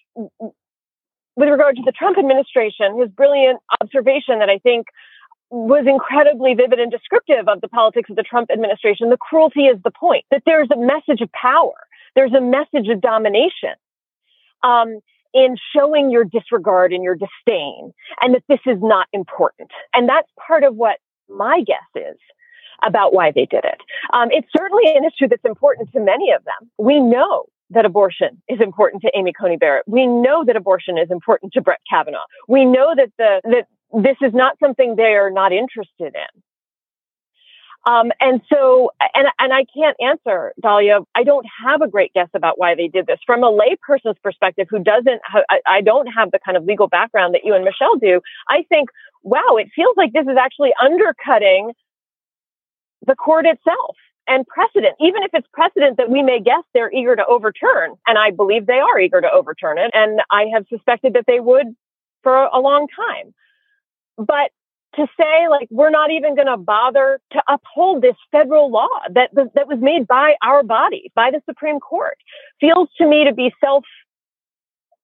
[1.35, 4.87] with regard to the Trump administration, his brilliant observation that I think
[5.51, 9.11] was incredibly vivid and descriptive of the politics of the Trump administration.
[9.11, 11.75] The cruelty is the point that there's a message of power.
[12.15, 13.75] There's a message of domination.
[14.63, 15.01] Um,
[15.35, 19.71] in showing your disregard and your disdain and that this is not important.
[19.95, 20.99] And that's part of what
[21.29, 22.19] my guess is
[22.85, 23.81] about why they did it.
[24.13, 26.71] Um, it's certainly an issue that's important to many of them.
[26.79, 29.85] We know that abortion is important to Amy Coney Barrett.
[29.87, 32.27] We know that abortion is important to Brett Kavanaugh.
[32.49, 33.67] We know that the that
[34.03, 36.43] this is not something they are not interested in.
[37.85, 41.01] Um, and so, and, and I can't answer, Dahlia.
[41.17, 43.19] I don't have a great guess about why they did this.
[43.27, 47.35] From a layperson's perspective who doesn't, I, I don't have the kind of legal background
[47.35, 48.91] that you and Michelle do, I think,
[49.25, 51.73] wow, it feels like this is actually undercutting
[53.07, 53.97] the court itself
[54.29, 57.95] and precedent, even if it's precedent that we may guess they're eager to overturn.
[58.07, 59.91] And I believe they are eager to overturn it.
[59.95, 61.75] And I have suspected that they would
[62.23, 63.35] for a long time.
[64.17, 64.51] But
[64.97, 69.31] to say like we're not even going to bother to uphold this federal law that
[69.35, 72.19] that was made by our body by the Supreme Court
[72.61, 73.85] feels to me to be self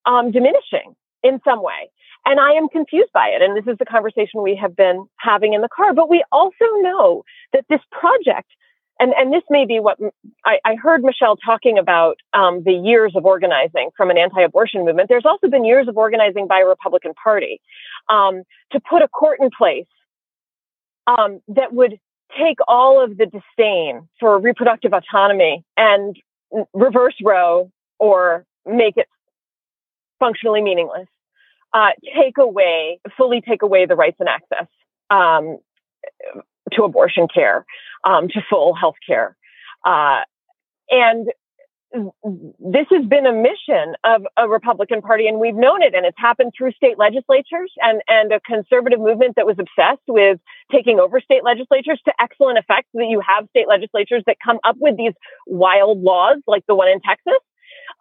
[0.04, 1.90] um, diminishing in some way.
[2.24, 3.42] And I am confused by it.
[3.42, 5.94] And this is the conversation we have been having in the car.
[5.94, 8.48] But we also know that this project,
[9.00, 9.98] and, and this may be what
[10.44, 14.84] I, I heard Michelle talking about um, the years of organizing from an anti abortion
[14.84, 15.08] movement.
[15.08, 17.60] There's also been years of organizing by a Republican Party
[18.08, 18.42] um,
[18.72, 19.86] to put a court in place
[21.06, 21.98] um, that would
[22.38, 26.16] take all of the disdain for reproductive autonomy and
[26.74, 29.08] reverse Roe or make it
[30.18, 31.06] functionally meaningless
[31.72, 34.66] uh, take away, fully take away the rights and access
[35.10, 35.58] um,
[36.72, 37.64] to abortion care,
[38.04, 39.36] um, to full health care.
[39.84, 40.20] Uh,
[40.90, 41.28] and
[42.60, 46.18] this has been a mission of a Republican Party, and we've known it, and it's
[46.18, 50.38] happened through state legislatures and, and a conservative movement that was obsessed with
[50.70, 54.76] taking over state legislatures to excellent effect that you have state legislatures that come up
[54.78, 55.14] with these
[55.46, 57.40] wild laws like the one in Texas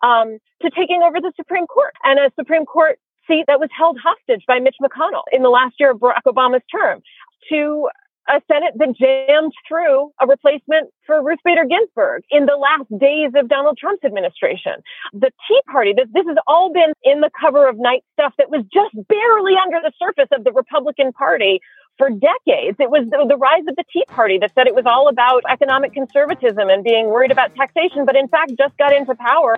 [0.04, 3.98] um, to taking over the Supreme Court and a Supreme Court seat that was held
[4.02, 7.02] hostage by Mitch McConnell in the last year of Barack Obama's term
[7.50, 7.90] to
[8.30, 13.32] a Senate that jammed through a replacement for Ruth Bader Ginsburg in the last days
[13.36, 14.84] of Donald Trump's administration.
[15.14, 18.50] The Tea Party, this, this has all been in the cover of night stuff that
[18.50, 21.62] was just barely under the surface of the Republican Party
[21.98, 22.78] for decades.
[22.80, 25.44] It was the, the, rise of the Tea Party that said it was all about
[25.50, 29.58] economic conservatism and being worried about taxation, but in fact just got into power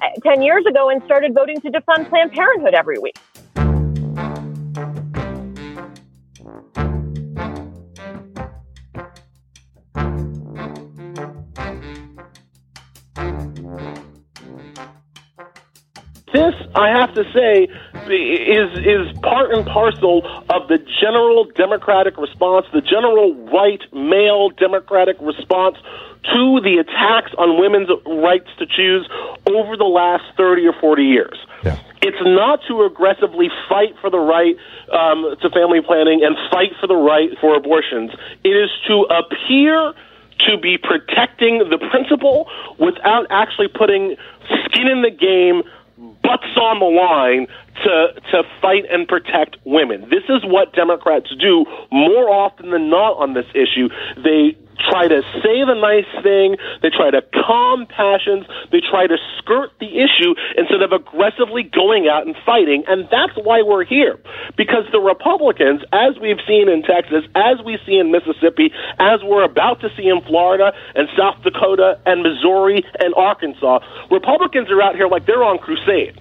[0.00, 3.14] 10 years ago and started voting to defund Planned Parenthood every week.
[16.32, 17.68] This, I have to say,
[18.10, 25.16] is is part and parcel of the general democratic response, the general white male democratic
[25.20, 25.76] response
[26.32, 29.08] to the attacks on women's rights to choose
[29.46, 31.38] over the last 30 or 40 years.
[31.62, 31.78] Yeah.
[32.02, 34.56] It's not to aggressively fight for the right
[34.92, 38.10] um, to family planning and fight for the right for abortions.
[38.44, 39.94] It is to appear
[40.48, 42.48] to be protecting the principle
[42.78, 44.16] without actually putting
[44.66, 45.62] skin in the game,
[46.22, 47.46] butts on the line
[47.82, 50.02] to to fight and protect women.
[50.10, 53.88] This is what Democrats do more often than not on this issue.
[54.22, 54.56] They
[54.88, 59.70] try to say the nice thing, they try to calm passions, they try to skirt
[59.80, 62.84] the issue instead of aggressively going out and fighting.
[62.88, 64.18] And that's why we're here.
[64.56, 69.44] Because the Republicans, as we've seen in Texas, as we see in Mississippi, as we're
[69.44, 73.80] about to see in Florida and South Dakota and Missouri and Arkansas,
[74.10, 76.20] Republicans are out here like they're on crusade.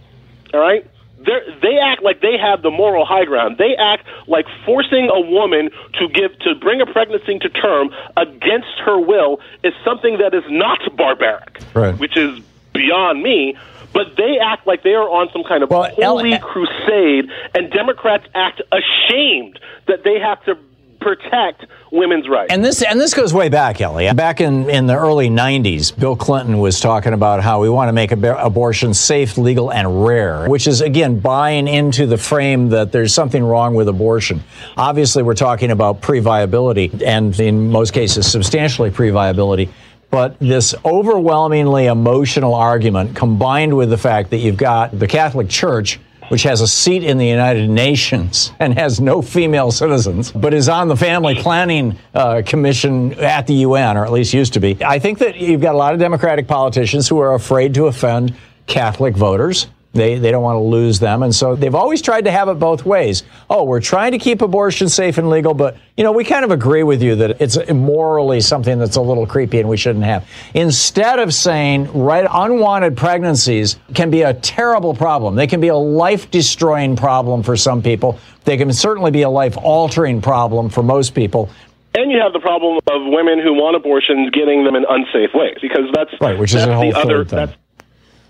[0.53, 0.85] All right?
[1.25, 1.43] They're,
[1.83, 3.57] act like they have the moral high ground.
[3.57, 5.69] They act like forcing a woman
[5.99, 10.43] to give to bring a pregnancy to term against her will is something that is
[10.49, 11.97] not barbaric, right.
[11.99, 12.39] which is
[12.73, 13.55] beyond me.
[13.93, 17.71] But they act like they are on some kind of well, holy L- crusade, and
[17.71, 20.57] Democrats act ashamed that they have to
[21.03, 22.51] protect women's rights.
[22.51, 24.11] And this and this goes way back, Elie.
[24.13, 27.93] Back in, in the early 90s, Bill Clinton was talking about how we want to
[27.93, 32.91] make ab- abortion safe, legal, and rare, which is, again, buying into the frame that
[32.91, 34.43] there's something wrong with abortion.
[34.77, 39.69] Obviously, we're talking about pre-viability, and in most cases, substantially pre-viability.
[40.09, 45.99] But this overwhelmingly emotional argument combined with the fact that you've got the Catholic Church
[46.33, 50.67] which has a seat in the United Nations and has no female citizens, but is
[50.67, 54.75] on the Family Planning uh, Commission at the UN, or at least used to be.
[54.83, 58.33] I think that you've got a lot of Democratic politicians who are afraid to offend
[58.65, 59.67] Catholic voters.
[59.93, 61.21] They, they don't want to lose them.
[61.21, 63.21] And so they've always tried to have it both ways.
[63.47, 66.49] Oh, we're trying to keep abortion safe and legal, but, you know, we kind of
[66.49, 70.27] agree with you that it's morally something that's a little creepy and we shouldn't have.
[70.55, 75.35] Instead of saying, right, unwanted pregnancies can be a terrible problem.
[75.35, 78.17] They can be a life destroying problem for some people.
[78.45, 81.51] They can certainly be a life altering problem for most people.
[81.95, 85.57] And you have the problem of women who want abortions getting them in unsafe ways
[85.61, 87.37] because that's right, which is a whole the other thing.
[87.37, 87.55] that's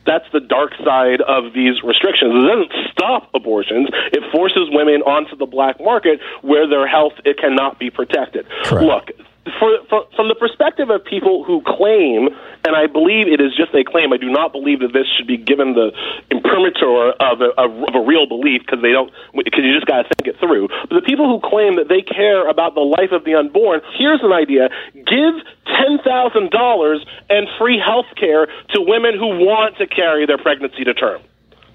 [0.05, 2.33] that's the dark side of these restrictions.
[2.35, 3.89] It doesn't stop abortions.
[4.11, 8.45] It forces women onto the black market where their health it cannot be protected.
[8.63, 8.85] Correct.
[8.85, 9.27] Look,
[9.59, 12.31] for, for, from the perspective of people who claim,
[12.63, 15.27] and I believe it is just a claim, I do not believe that this should
[15.27, 15.91] be given the
[16.31, 20.09] imprimatur of a, of a real belief because they don't, because you just got to
[20.15, 20.69] think it through.
[20.87, 24.23] But the people who claim that they care about the life of the unborn, here's
[24.23, 25.35] an idea: give
[25.67, 30.83] ten thousand dollars and free health care to women who want to carry their pregnancy
[30.83, 31.21] to term.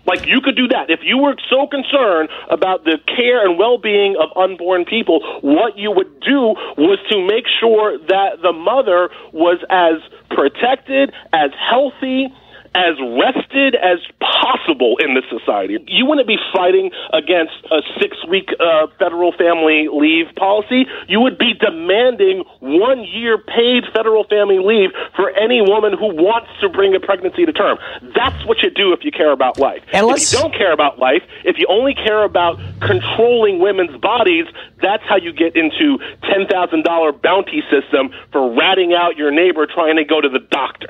[0.09, 0.89] Like you could do that.
[0.89, 5.93] If you were so concerned about the care and well-being of unborn people, what you
[5.93, 10.01] would do was to make sure that the mother was as
[10.31, 12.33] protected, as healthy,
[12.75, 15.79] as rested as possible in this society.
[15.87, 20.87] You wouldn't be fighting against a six week uh, federal family leave policy.
[21.09, 26.49] You would be demanding one year paid federal family leave for any woman who wants
[26.61, 27.79] to bring a pregnancy to term.
[28.15, 29.83] That's what you do if you care about life.
[29.93, 34.47] And if you don't care about life, if you only care about controlling women's bodies,
[34.81, 40.05] that's how you get into $10,000 bounty system for ratting out your neighbor trying to
[40.05, 40.89] go to the doctor.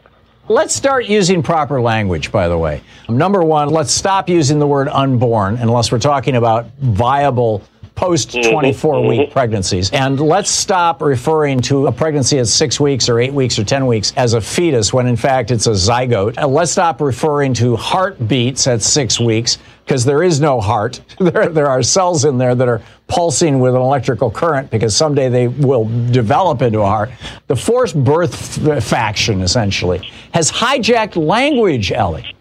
[0.50, 2.80] Let's start using proper language, by the way.
[3.06, 7.62] Number one, let's stop using the word unborn unless we're talking about viable
[7.98, 9.32] post 24 week mm-hmm.
[9.32, 9.90] pregnancies.
[9.90, 13.86] And let's stop referring to a pregnancy at six weeks or eight weeks or 10
[13.86, 16.34] weeks as a fetus when in fact it's a zygote.
[16.36, 21.00] And let's stop referring to heartbeats at six weeks because there is no heart.
[21.28, 25.28] There, there are cells in there that are pulsing with an electrical current because someday
[25.28, 27.10] they will develop into a heart.
[27.48, 32.34] The forced birth f- faction, essentially, has hijacked language, Elie.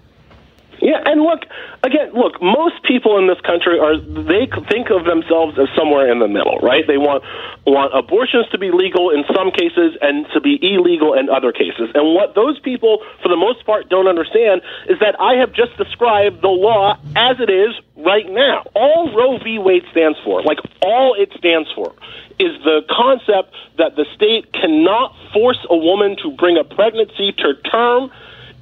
[0.81, 1.41] Yeah, and look,
[1.83, 6.19] again, look, most people in this country are they think of themselves as somewhere in
[6.19, 6.85] the middle, right?
[6.85, 7.23] They want
[7.65, 11.89] want abortions to be legal in some cases and to be illegal in other cases.
[11.95, 15.75] And what those people for the most part don't understand is that I have just
[15.77, 18.63] described the law as it is right now.
[18.75, 19.57] All Roe v.
[19.59, 21.93] Wade stands for, like all it stands for,
[22.39, 27.53] is the concept that the state cannot force a woman to bring a pregnancy to
[27.69, 28.11] term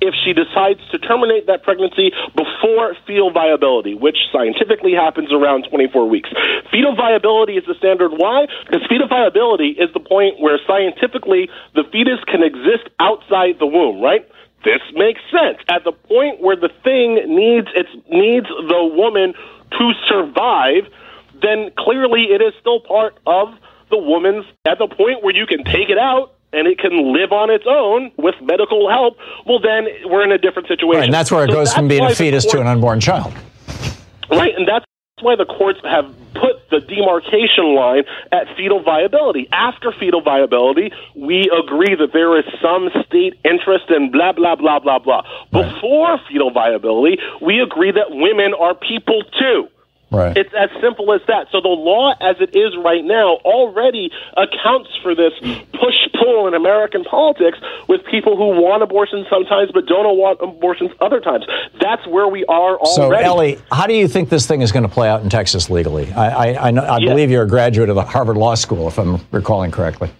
[0.02, 6.08] if she decides to terminate that pregnancy before fetal viability, which scientifically happens around 24
[6.10, 6.30] weeks.
[6.72, 8.12] Fetal viability is the standard.
[8.12, 8.48] Why?
[8.66, 14.02] Because fetal viability is the point where scientifically the fetus can exist outside the womb,
[14.02, 14.28] right?
[14.64, 15.60] This makes sense.
[15.70, 19.34] At the point where the thing needs its needs the woman
[19.78, 20.90] to survive,
[21.42, 23.54] then clearly it is still part of
[23.92, 27.32] the woman's at the point where you can take it out and it can live
[27.32, 31.00] on its own with medical help, well, then we're in a different situation.
[31.00, 33.34] Right, and that's where it so goes from being a fetus to an unborn child.
[34.32, 34.86] Right, and that's
[35.22, 39.48] why the courts have put the demarcation line at fetal viability.
[39.52, 44.80] After fetal viability, we agree that there is some state interest in blah, blah, blah,
[44.80, 45.24] blah, blah.
[45.52, 49.68] Before fetal viability, we agree that women are people too.
[50.12, 50.38] Right.
[50.38, 51.48] It's as simple as that.
[51.52, 55.34] So the law, as it is right now, already accounts for this
[55.74, 60.92] push pull in American politics with people who want abortions sometimes but don't want abortions
[61.02, 61.46] other times.
[61.82, 63.24] That's where we are already.
[63.24, 65.70] So, Elie, how do you think this thing is going to play out in Texas
[65.70, 66.12] legally?
[66.14, 68.98] I, I, I, know, I believe you're a graduate of the Harvard Law School, if
[68.98, 70.12] I'm recalling correctly.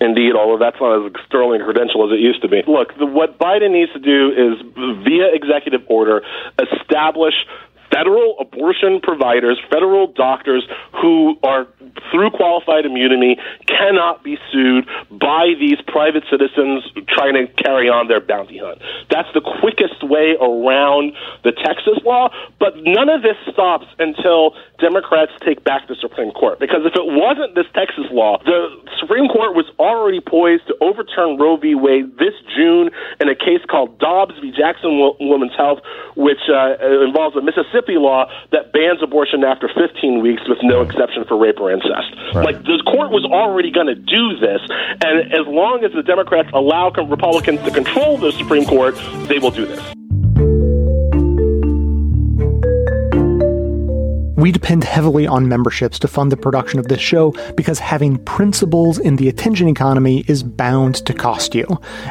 [0.00, 2.62] Indeed, although that's not as sterling a credential as it used to be.
[2.68, 4.62] Look, the, what Biden needs to do is,
[5.04, 6.22] via executive order,
[6.58, 7.34] establish
[7.90, 10.66] federal abortion providers, federal doctors
[11.00, 11.66] who are
[12.10, 13.36] through qualified immunity
[13.66, 18.80] cannot be sued by these private citizens trying to carry on their bounty hunt.
[19.10, 21.12] That's the quickest way around
[21.44, 26.58] the Texas law, but none of this stops until Democrats take back the Supreme Court.
[26.58, 28.68] Because if it wasn't this Texas law, the
[29.00, 31.74] Supreme Court was already poised to overturn Roe v.
[31.74, 34.52] Wade this June in a case called Dobbs v.
[34.52, 35.80] Jackson Women's Health,
[36.16, 41.24] which uh, involves a Mississippi law that bans abortion after 15 weeks with no exception
[41.26, 42.10] for rape or incest.
[42.34, 42.44] Right.
[42.44, 44.60] Like the court was already going to do this,
[45.04, 48.96] and as long as the Democrats allow Republicans to control the Supreme Court,
[49.28, 49.80] they will do this.
[54.36, 58.98] We depend heavily on memberships to fund the production of this show because having principles
[58.98, 61.66] in the attention economy is bound to cost you.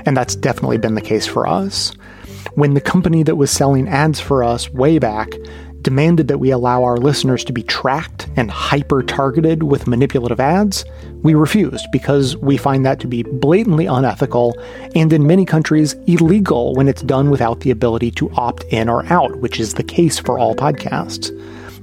[0.05, 1.93] And that's definitely been the case for us.
[2.57, 5.29] When the company that was selling ads for us way back
[5.83, 10.83] demanded that we allow our listeners to be tracked and hyper targeted with manipulative ads,
[11.21, 14.59] we refused because we find that to be blatantly unethical
[14.95, 19.05] and in many countries illegal when it's done without the ability to opt in or
[19.13, 21.29] out, which is the case for all podcasts.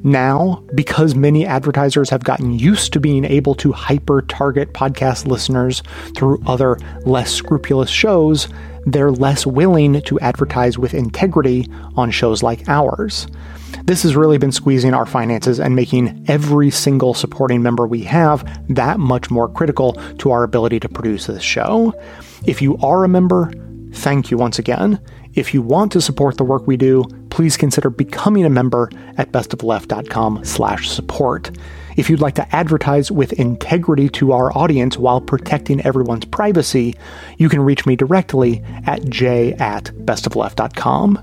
[0.07, 5.83] Now, because many advertisers have gotten used to being able to hyper target podcast listeners
[6.15, 6.77] through other
[7.07, 8.47] less scrupulous shows,
[8.85, 13.27] they're less willing to advertise with integrity on shows like ours.
[13.85, 18.47] This has really been squeezing our finances and making every single supporting member we have
[18.75, 21.95] that much more critical to our ability to produce this show.
[22.47, 23.51] If you are a member,
[23.95, 25.01] thank you once again.
[25.33, 29.33] If you want to support the work we do, please consider becoming a member at
[29.33, 31.51] bestofleft.com slash support.
[31.97, 36.95] If you'd like to advertise with integrity to our audience while protecting everyone's privacy,
[37.37, 41.23] you can reach me directly at j at bestofleft.com.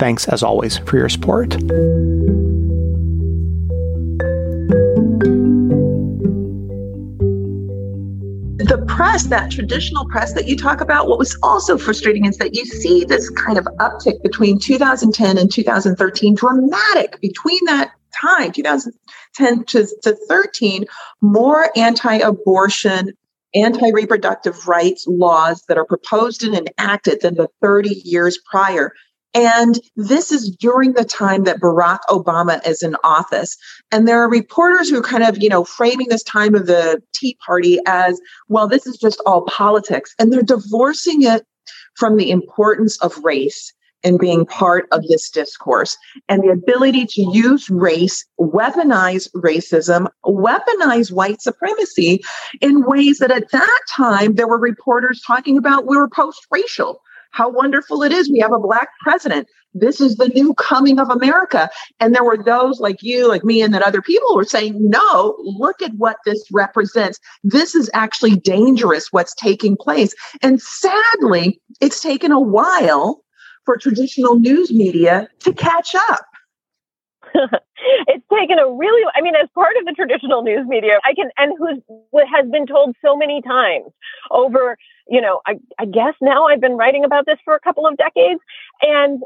[0.00, 1.56] Thanks, as always, for your support.
[8.96, 12.64] Press, that traditional press that you talk about, what was also frustrating is that you
[12.64, 19.86] see this kind of uptick between 2010 and 2013, dramatic between that time, 2010 to,
[20.02, 20.84] to 13,
[21.22, 23.12] more anti abortion,
[23.54, 28.92] anti reproductive rights laws that are proposed and enacted than the 30 years prior.
[29.34, 33.56] And this is during the time that Barack Obama is in office.
[33.90, 37.02] And there are reporters who are kind of, you know, framing this time of the
[37.14, 40.14] Tea Party as, well, this is just all politics.
[40.18, 41.46] And they're divorcing it
[41.96, 43.72] from the importance of race
[44.04, 45.96] and being part of this discourse
[46.28, 52.20] and the ability to use race, weaponize racism, weaponize white supremacy
[52.60, 57.00] in ways that at that time there were reporters talking about we were post racial
[57.32, 58.30] how wonderful it is.
[58.30, 59.48] We have a black president.
[59.74, 61.70] This is the new coming of America.
[61.98, 65.36] And there were those like you, like me, and that other people were saying, no,
[65.40, 67.18] look at what this represents.
[67.42, 70.14] This is actually dangerous, what's taking place.
[70.42, 73.24] And sadly, it's taken a while
[73.64, 76.26] for traditional news media to catch up.
[78.06, 81.30] it's taken a really i mean as part of the traditional news media i can
[81.36, 81.78] and who's
[82.10, 83.86] what has been told so many times
[84.30, 84.76] over
[85.08, 87.96] you know I, I guess now i've been writing about this for a couple of
[87.96, 88.40] decades
[88.82, 89.22] and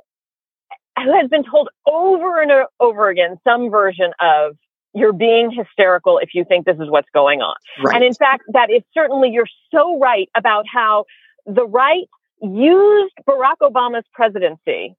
[1.02, 4.56] who has been told over and over again some version of
[4.94, 7.54] you're being hysterical if you think this is what's going on
[7.84, 7.96] right.
[7.96, 11.04] and in fact that is certainly you're so right about how
[11.44, 12.08] the right
[12.42, 14.96] used barack obama's presidency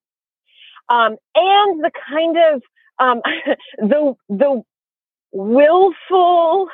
[0.89, 2.61] um, and the kind of
[2.99, 3.21] um,
[3.77, 4.61] the the
[5.31, 6.67] willful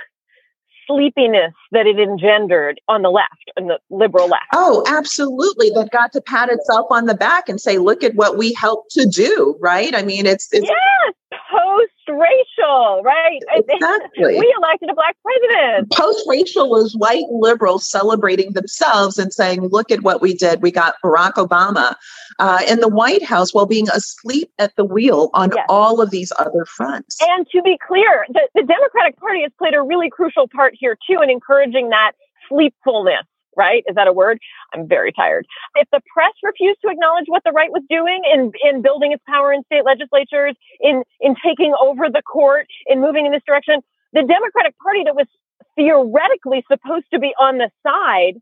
[0.88, 4.45] sleepiness that it engendered on the left and the liberal left.
[4.53, 5.69] Oh, absolutely.
[5.69, 8.91] That got to pat itself on the back and say, look at what we helped
[8.91, 9.95] to do, right?
[9.95, 13.39] I mean, it's, it's yes, post racial, right?
[13.74, 14.39] Exactly.
[14.39, 15.91] we elected a black president.
[15.91, 20.62] Post racial was white liberals celebrating themselves and saying, look at what we did.
[20.62, 21.95] We got Barack Obama
[22.39, 25.66] uh, in the White House while being asleep at the wheel on yes.
[25.70, 27.18] all of these other fronts.
[27.22, 30.97] And to be clear, the, the Democratic Party has played a really crucial part here,
[31.10, 32.14] too, in encouraging that
[32.49, 33.26] sleepfulness
[33.58, 33.84] right?
[33.88, 34.39] Is that a word?
[34.74, 35.45] I'm very tired.
[35.76, 39.24] If the press refused to acknowledge what the right was doing in, in building its
[39.28, 43.82] power in state legislatures, in, in taking over the court, in moving in this direction,
[44.14, 45.28] the Democratic Party that was
[45.76, 48.39] theoretically supposed to be on the side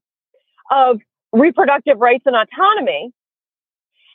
[0.70, 1.00] of
[1.32, 3.12] reproductive rights and autonomy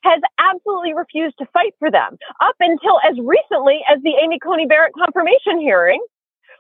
[0.03, 4.67] has absolutely refused to fight for them up until as recently as the Amy Coney
[4.67, 6.01] Barrett confirmation hearing,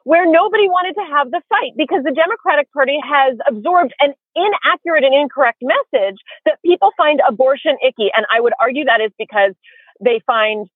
[0.07, 5.02] where nobody wanted to have the fight because the Democratic Party has absorbed an inaccurate
[5.02, 8.12] and incorrect message that people find abortion icky.
[8.14, 9.54] And I would argue that is because
[10.00, 10.68] they find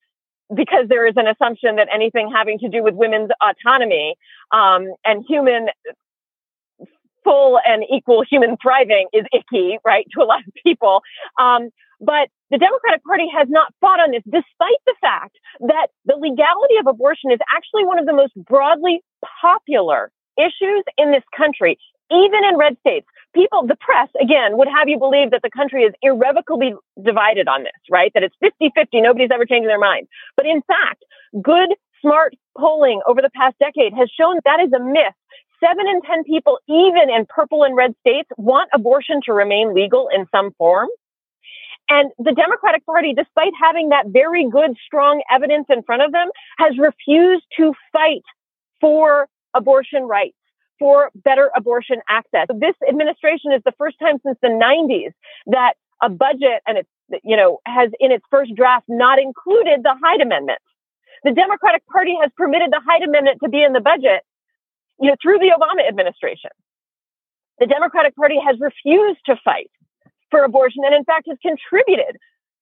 [0.53, 4.17] because there is an assumption that anything having to do with women's autonomy
[4.51, 5.69] um, and human
[7.25, 11.03] full and equal human thriving is icky, right, to a lot of people.
[11.41, 16.17] Um, but the Democratic Party has not fought on this, despite the fact that the
[16.17, 19.03] legality of abortion is actually one of the most broadly
[19.41, 21.79] popular issues in this country,
[22.11, 23.07] even in red states.
[23.35, 27.63] People, the press, again, would have you believe that the country is irrevocably divided on
[27.63, 28.11] this, right?
[28.15, 30.09] That it's 50 50, nobody's ever changing their mind.
[30.37, 31.05] But in fact,
[31.41, 35.15] good, smart polling over the past decade has shown that is a myth
[35.61, 40.09] seven in 10 people, even in purple and red states, want abortion to remain legal
[40.15, 40.89] in some form.
[41.89, 46.29] And the Democratic Party, despite having that very good, strong evidence in front of them,
[46.59, 48.23] has refused to fight
[48.81, 50.37] for abortion rights,
[50.79, 52.47] for better abortion access.
[52.55, 55.13] This administration is the first time since the 90s
[55.47, 56.89] that a budget and it's,
[57.25, 60.61] you know, has in its first draft not included the Hyde Amendment.
[61.25, 64.23] The Democratic Party has permitted the Hyde Amendment to be in the budget,
[65.01, 66.51] you know, through the Obama administration.
[67.59, 69.71] The Democratic Party has refused to fight
[70.31, 72.17] for abortion and in fact has contributed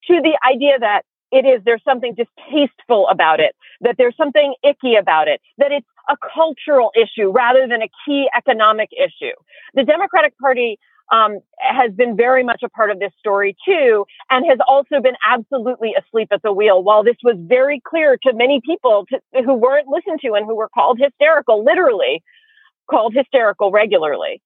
[0.06, 4.96] to the idea that it is there's something distasteful about it, that there's something icky
[4.96, 9.34] about it, that it's a cultural issue rather than a key economic issue.
[9.74, 10.78] The Democratic Party
[11.10, 15.16] um, has been very much a part of this story too, and has also been
[15.26, 16.82] absolutely asleep at the wheel.
[16.82, 20.54] While this was very clear to many people to, who weren't listened to and who
[20.54, 22.22] were called hysterical, literally
[22.90, 24.42] called hysterical regularly,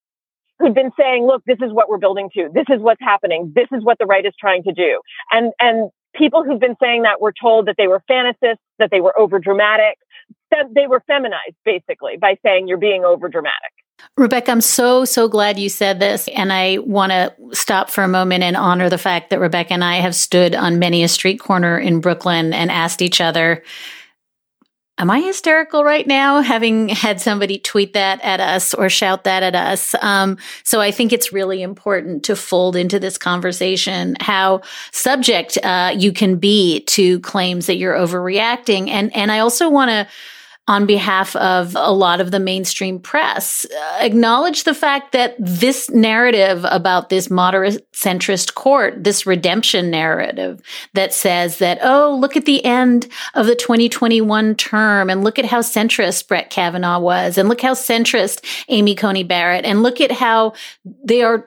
[0.58, 2.48] who'd been saying, "Look, this is what we're building to.
[2.52, 3.52] This is what's happening.
[3.54, 5.00] This is what the right is trying to do,"
[5.30, 9.00] and and people who've been saying that were told that they were fantasists, that they
[9.00, 9.98] were over dramatic,
[10.50, 13.72] that they were feminized basically by saying you're being over dramatic.
[14.16, 16.28] Rebecca, I'm so, so glad you said this.
[16.28, 19.84] And I want to stop for a moment and honor the fact that Rebecca and
[19.84, 23.62] I have stood on many a street corner in Brooklyn and asked each other,
[24.99, 29.43] Am I hysterical right now, having had somebody tweet that at us or shout that
[29.43, 29.95] at us?
[30.03, 34.61] Um, so I think it's really important to fold into this conversation how
[34.93, 39.88] subject uh, you can be to claims that you're overreacting, and and I also want
[39.88, 40.07] to
[40.68, 45.90] on behalf of a lot of the mainstream press, uh, acknowledge the fact that this
[45.90, 50.62] narrative about this moderate centrist court, this redemption narrative
[50.94, 55.44] that says that, oh, look at the end of the 2021 term and look at
[55.44, 60.12] how centrist Brett Kavanaugh was and look how centrist Amy Coney Barrett and look at
[60.12, 60.52] how
[61.04, 61.44] they are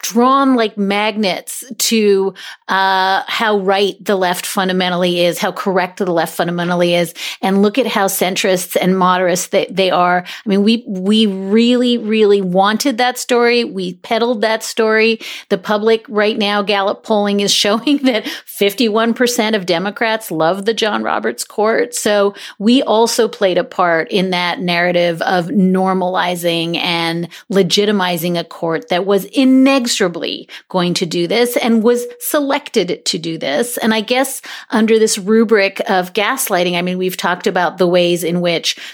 [0.00, 2.34] drawn like magnets to
[2.66, 7.78] uh, how right the left fundamentally is, how correct the left fundamentally is, and look
[7.78, 10.24] at how centrist and moderates that they are.
[10.24, 13.64] I mean, we, we really, really wanted that story.
[13.64, 15.20] We peddled that story.
[15.48, 21.02] The public right now, Gallup polling is showing that 51% of Democrats love the John
[21.02, 21.94] Roberts court.
[21.94, 28.88] So we also played a part in that narrative of normalizing and legitimizing a court
[28.88, 33.76] that was inexorably going to do this and was selected to do this.
[33.78, 38.24] And I guess under this rubric of gaslighting, I mean, we've talked about the ways
[38.24, 38.45] in which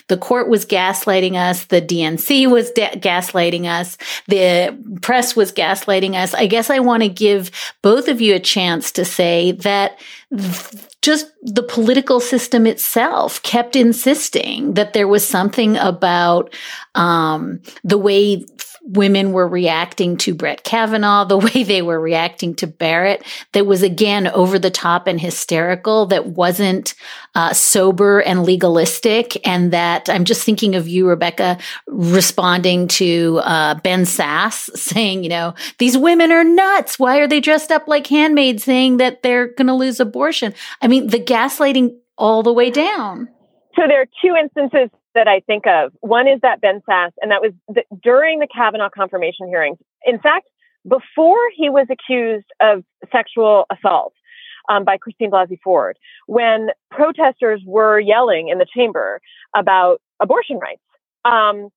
[0.09, 3.97] the court was gaslighting us, the DNC was da- gaslighting us,
[4.27, 6.35] the press was gaslighting us.
[6.35, 7.51] I guess I want to give
[7.83, 9.99] both of you a chance to say that
[11.03, 16.55] just the political system itself kept insisting that there was something about
[16.95, 18.45] um, the way
[18.85, 23.83] women were reacting to Brett Kavanaugh, the way they were reacting to Barrett, that was
[23.83, 26.95] again over the top and hysterical, that wasn't
[27.35, 29.47] uh, sober and legalistic.
[29.47, 35.31] And that I'm just thinking of you, Rebecca, responding to uh, Ben Sasse saying, you
[35.31, 36.99] know, these women are nuts.
[36.99, 40.55] Why are they dressed up like handmaids saying that they're going to lose abortion?
[40.81, 43.29] I mean, the gaslighting all the way down.
[43.75, 45.93] So there are two instances that I think of.
[46.01, 49.79] One is that Ben Sasse, and that was the, during the Kavanaugh confirmation hearings.
[50.05, 50.47] In fact,
[50.89, 54.15] before he was accused of sexual assault
[54.69, 59.21] um, by Christine Blasey Ford, when protesters were yelling in the chamber
[59.55, 60.83] about abortion rights,
[61.25, 61.69] um,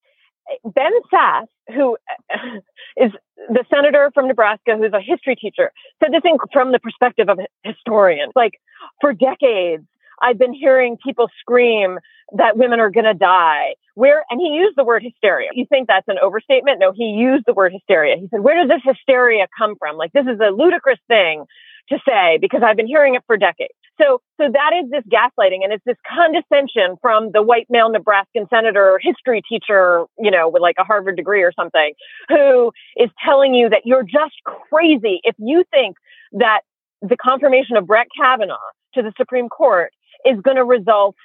[0.63, 1.97] Ben Sasse, who
[2.97, 3.11] is
[3.49, 5.71] the senator from Nebraska, who's a history teacher,
[6.01, 8.29] said this thing from the perspective of a historian.
[8.35, 8.53] Like,
[9.01, 9.85] for decades,
[10.21, 11.97] I've been hearing people scream
[12.37, 13.75] that women are going to die.
[13.93, 15.49] Where, and he used the word hysteria.
[15.53, 16.79] You think that's an overstatement?
[16.79, 18.17] No, he used the word hysteria.
[18.17, 19.95] He said, where does this hysteria come from?
[19.95, 21.45] Like, this is a ludicrous thing
[21.89, 23.73] to say because I've been hearing it for decades.
[24.01, 28.47] So, so that is this gaslighting and it's this condescension from the white male Nebraskan
[28.49, 31.93] senator, history teacher, you know, with like a Harvard degree or something,
[32.27, 35.95] who is telling you that you're just crazy if you think
[36.33, 36.61] that
[37.01, 38.57] the confirmation of Brett Kavanaugh
[38.95, 39.93] to the Supreme Court
[40.25, 41.15] is going to result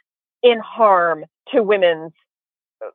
[0.42, 2.12] in harm to women's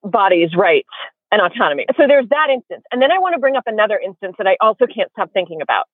[0.04, 0.90] bodies' rights
[1.32, 1.86] and autonomy.
[1.98, 2.84] So there's that instance.
[2.92, 5.62] And then I want to bring up another instance that I also can't stop thinking
[5.62, 5.86] about,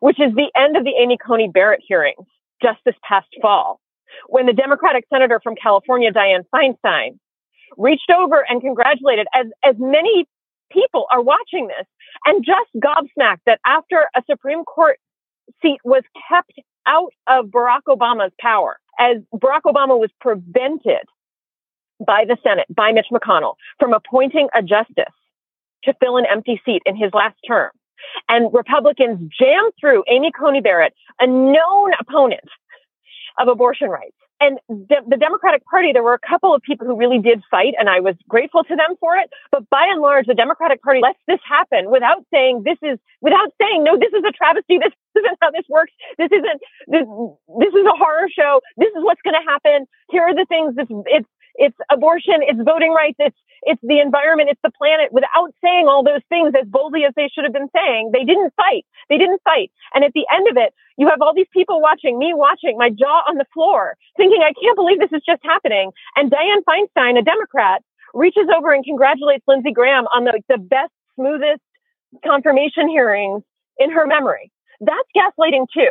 [0.00, 2.26] which is the end of the Amy Coney Barrett hearings
[2.62, 3.80] just this past fall,
[4.26, 7.18] when the Democratic senator from California, Dianne Feinstein,
[7.78, 10.26] reached over and congratulated as, as many
[10.70, 11.86] people are watching this
[12.26, 14.98] and just gobsmacked that after a Supreme Court
[15.62, 16.52] seat was kept
[16.86, 21.08] out of Barack Obama's power, as Barack Obama was prevented
[22.06, 25.14] by the Senate, by Mitch McConnell, from appointing a justice
[25.84, 27.70] to fill an empty seat in his last term.
[28.28, 32.48] And Republicans jammed through Amy Coney Barrett, a known opponent
[33.38, 34.16] of abortion rights.
[34.42, 37.74] And de- the Democratic Party, there were a couple of people who really did fight,
[37.78, 39.28] and I was grateful to them for it.
[39.52, 43.52] But by and large, the Democratic Party lets this happen without saying this is, without
[43.60, 44.78] saying, no, this is a travesty.
[44.78, 45.92] This isn't how this works.
[46.18, 47.06] This isn't, this,
[47.58, 48.60] this is a horror show.
[48.76, 49.86] This is what's going to happen.
[50.10, 50.76] Here are the things.
[50.76, 55.52] This, it's, it's abortion, it's voting rights, it's it's the environment, it's the planet, without
[55.62, 58.10] saying all those things as boldly as they should have been saying.
[58.12, 58.86] They didn't fight.
[59.08, 59.70] They didn't fight.
[59.92, 62.88] And at the end of it, you have all these people watching, me watching, my
[62.88, 65.92] jaw on the floor, thinking, I can't believe this is just happening.
[66.16, 67.82] And Dianne Feinstein, a Democrat,
[68.14, 71.60] reaches over and congratulates Lindsey Graham on the, the best, smoothest
[72.24, 73.42] confirmation hearings
[73.78, 74.50] in her memory.
[74.80, 75.90] That's gaslighting too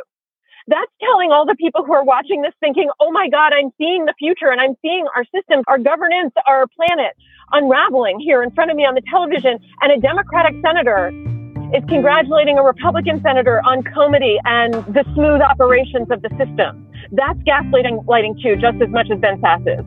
[0.70, 4.06] that's telling all the people who are watching this thinking, oh my God, I'm seeing
[4.06, 7.18] the future and I'm seeing our systems, our governance, our planet
[7.52, 9.58] unraveling here in front of me on the television.
[9.82, 11.10] And a Democratic senator
[11.74, 16.86] is congratulating a Republican senator on comity and the smooth operations of the system.
[17.12, 19.86] That's gaslighting lighting too, just as much as Ben Sasse is.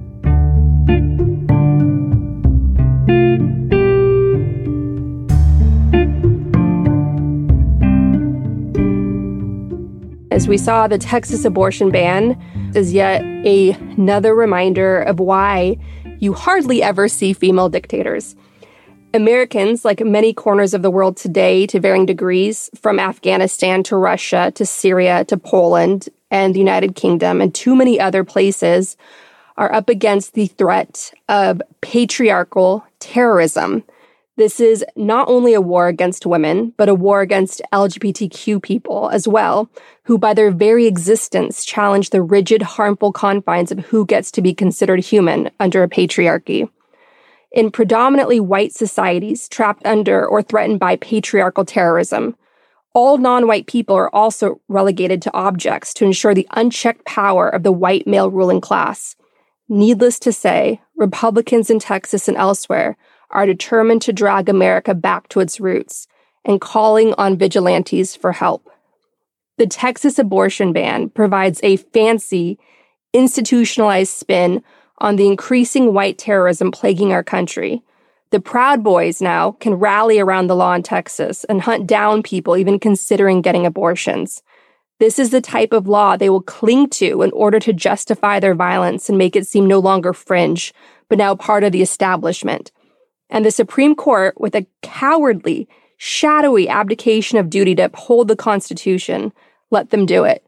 [10.32, 12.40] As we saw, the Texas abortion ban
[12.74, 15.76] is yet another reminder of why
[16.20, 18.34] you hardly ever see female dictators.
[19.12, 24.50] Americans, like many corners of the world today to varying degrees, from Afghanistan to Russia
[24.54, 28.96] to Syria to Poland and the United Kingdom and too many other places,
[29.58, 33.84] are up against the threat of patriarchal terrorism
[34.42, 39.28] this is not only a war against women, but a war against LGBTQ people as
[39.28, 39.70] well,
[40.02, 44.52] who by their very existence challenge the rigid, harmful confines of who gets to be
[44.52, 46.68] considered human under a patriarchy.
[47.52, 52.34] In predominantly white societies trapped under or threatened by patriarchal terrorism,
[52.94, 57.62] all non white people are also relegated to objects to ensure the unchecked power of
[57.62, 59.14] the white male ruling class.
[59.68, 62.96] Needless to say, Republicans in Texas and elsewhere
[63.32, 66.06] are determined to drag America back to its roots
[66.44, 68.68] and calling on vigilantes for help.
[69.58, 72.58] The Texas abortion ban provides a fancy,
[73.12, 74.62] institutionalized spin
[74.98, 77.82] on the increasing white terrorism plaguing our country.
[78.30, 82.56] The Proud Boys now can rally around the law in Texas and hunt down people
[82.56, 84.42] even considering getting abortions.
[84.98, 88.54] This is the type of law they will cling to in order to justify their
[88.54, 90.72] violence and make it seem no longer fringe,
[91.08, 92.70] but now part of the establishment
[93.32, 95.66] and the Supreme Court, with a cowardly,
[95.96, 99.32] shadowy abdication of duty to uphold the Constitution,
[99.70, 100.46] let them do it.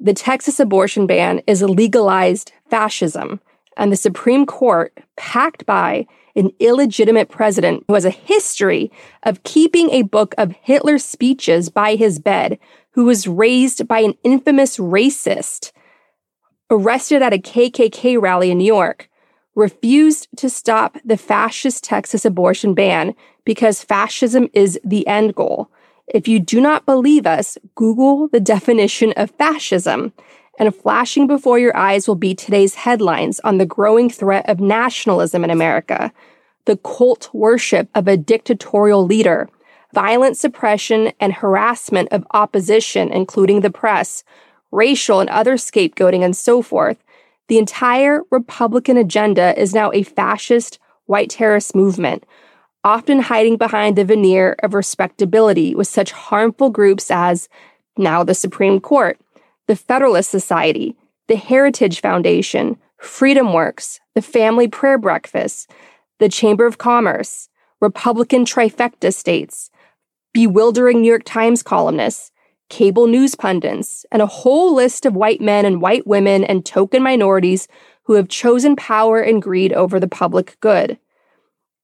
[0.00, 3.40] The Texas abortion ban is a legalized fascism,
[3.76, 8.90] and the Supreme Court, packed by an illegitimate president who has a history
[9.22, 12.58] of keeping a book of Hitler's speeches by his bed,
[12.90, 15.70] who was raised by an infamous racist,
[16.70, 19.08] arrested at a KKK rally in New York,
[19.54, 25.70] refused to stop the fascist Texas abortion ban because fascism is the end goal.
[26.06, 30.12] If you do not believe us, Google the definition of fascism,
[30.58, 35.42] and flashing before your eyes will be today's headlines on the growing threat of nationalism
[35.44, 36.12] in America,
[36.66, 39.48] the cult worship of a dictatorial leader,
[39.92, 44.24] violent suppression and harassment of opposition, including the press,
[44.70, 47.02] racial and other scapegoating, and so forth,
[47.48, 52.24] the entire Republican agenda is now a fascist white terrorist movement,
[52.82, 57.48] often hiding behind the veneer of respectability with such harmful groups as
[57.96, 59.18] now the Supreme Court,
[59.66, 60.96] the Federalist Society,
[61.28, 65.70] the Heritage Foundation, Freedom Works, the Family Prayer Breakfast,
[66.18, 67.48] the Chamber of Commerce,
[67.80, 69.70] Republican trifecta states,
[70.32, 72.30] bewildering New York Times columnists,
[72.68, 77.02] cable news pundits, and a whole list of white men and white women and token
[77.02, 77.68] minorities
[78.04, 80.98] who have chosen power and greed over the public good.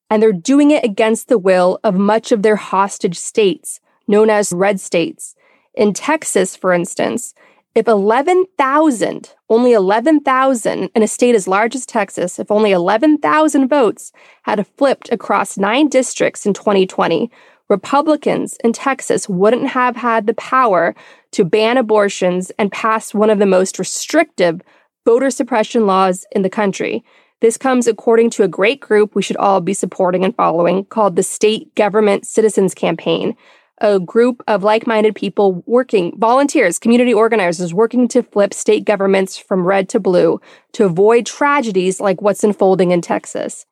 [0.09, 4.53] And they're doing it against the will of much of their hostage states, known as
[4.53, 5.37] red states.
[5.75, 7.35] In Texas, for instance,
[7.75, 14.13] if 11,000, only 11,000 in a state as large as Texas, if only 11,000 votes
[14.43, 17.31] had flipped across nine districts in 2020,
[17.71, 20.95] Republicans in Texas wouldn't have had the power
[21.31, 24.61] to ban abortions and pass one of the most restrictive
[25.07, 27.05] voter suppression laws in the country.
[27.41, 31.17] This comes according to a great group we should all be supporting and following called
[31.17, 33.37] the State Government Citizens Campaign,
[33.81, 39.39] a group of like minded people working, volunteers, community organizers working to flip state governments
[39.39, 40.41] from red to blue
[40.73, 43.65] to avoid tragedies like what's unfolding in Texas.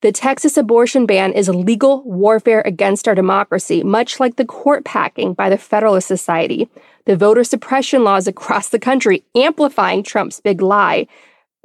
[0.00, 5.34] The Texas abortion ban is legal warfare against our democracy, much like the court packing
[5.34, 6.68] by the Federalist Society,
[7.04, 11.08] the voter suppression laws across the country amplifying Trump's big lie.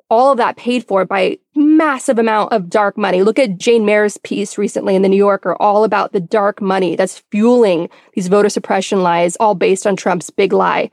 [0.10, 3.22] All of that paid for by massive amount of dark money.
[3.22, 6.96] Look at Jane Mayer's piece recently in the New Yorker, all about the dark money
[6.96, 10.90] that's fueling these voter suppression lies, all based on Trump's big lie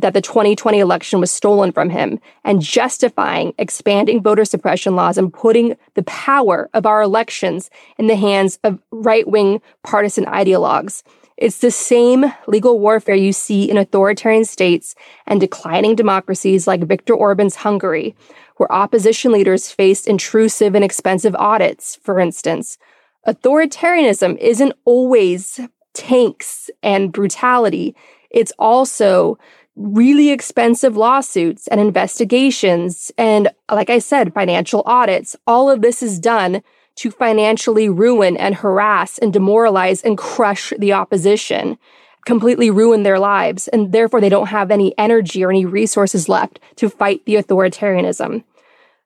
[0.00, 5.32] that the 2020 election was stolen from him and justifying expanding voter suppression laws and
[5.32, 11.02] putting the power of our elections in the hands of right wing partisan ideologues.
[11.36, 14.94] It's the same legal warfare you see in authoritarian states
[15.26, 18.16] and declining democracies like Viktor Orban's Hungary,
[18.56, 22.78] where opposition leaders faced intrusive and expensive audits, for instance.
[23.26, 25.60] Authoritarianism isn't always
[25.92, 27.94] tanks and brutality.
[28.30, 29.38] It's also
[29.76, 33.12] really expensive lawsuits and investigations.
[33.18, 35.36] And like I said, financial audits.
[35.46, 36.62] All of this is done
[36.96, 41.76] to financially ruin and harass and demoralize and crush the opposition,
[42.24, 43.68] completely ruin their lives.
[43.68, 48.44] And therefore, they don't have any energy or any resources left to fight the authoritarianism.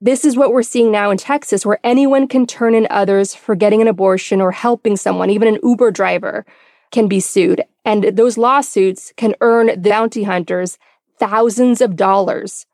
[0.01, 3.55] This is what we're seeing now in Texas, where anyone can turn in others for
[3.55, 6.47] getting an abortion or helping someone, even an Uber driver
[6.91, 7.63] can be sued.
[7.85, 10.79] And those lawsuits can earn the bounty hunters
[11.19, 12.67] thousands of dollars.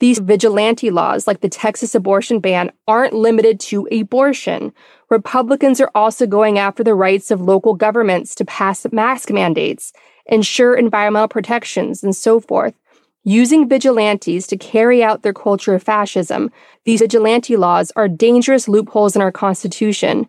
[0.00, 4.72] These vigilante laws, like the Texas abortion ban, aren't limited to abortion.
[5.10, 9.92] Republicans are also going after the rights of local governments to pass mask mandates,
[10.24, 12.74] ensure environmental protections, and so forth.
[13.24, 16.50] Using vigilantes to carry out their culture of fascism,
[16.84, 20.26] these vigilante laws are dangerous loopholes in our Constitution.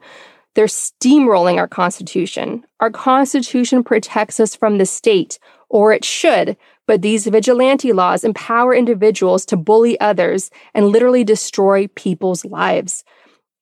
[0.56, 2.64] They're steamrolling our Constitution.
[2.80, 5.40] Our Constitution protects us from the state,
[5.70, 11.88] or it should, but these vigilante laws empower individuals to bully others and literally destroy
[11.96, 13.06] people's lives.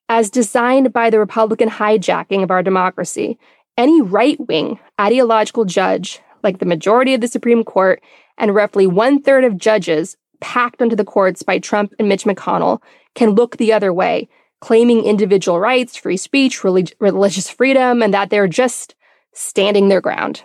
[0.08, 3.38] As designed by the Republican hijacking of our democracy,
[3.78, 8.02] any right wing ideological judge, like the majority of the Supreme Court
[8.36, 12.82] and roughly one third of judges packed onto the courts by Trump and Mitch McConnell,
[13.14, 14.28] can look the other way,
[14.60, 18.94] claiming individual rights, free speech, relig- religious freedom, and that they're just
[19.32, 20.42] standing their ground.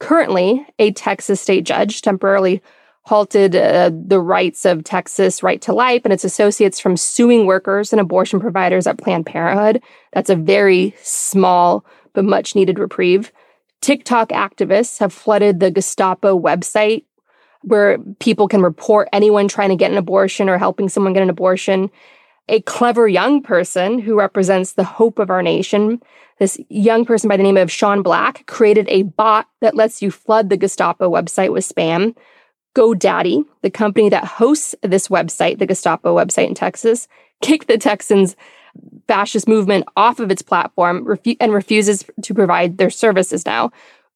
[0.00, 2.62] Currently, a Texas state judge temporarily
[3.02, 7.92] halted uh, the rights of Texas Right to Life and its associates from suing workers
[7.92, 9.82] and abortion providers at Planned Parenthood.
[10.12, 13.30] That's a very small but much needed reprieve.
[13.82, 17.04] TikTok activists have flooded the Gestapo website
[17.60, 21.30] where people can report anyone trying to get an abortion or helping someone get an
[21.30, 21.90] abortion.
[22.48, 26.02] A clever young person who represents the hope of our nation,
[26.38, 30.10] this young person by the name of Sean Black, created a bot that lets you
[30.10, 32.14] flood the Gestapo website with spam.
[32.76, 37.08] GoDaddy, the company that hosts this website, the Gestapo website in Texas,
[37.42, 38.36] kicked the Texans
[39.06, 43.70] fascist movement off of its platform refu- and refuses to provide their services now.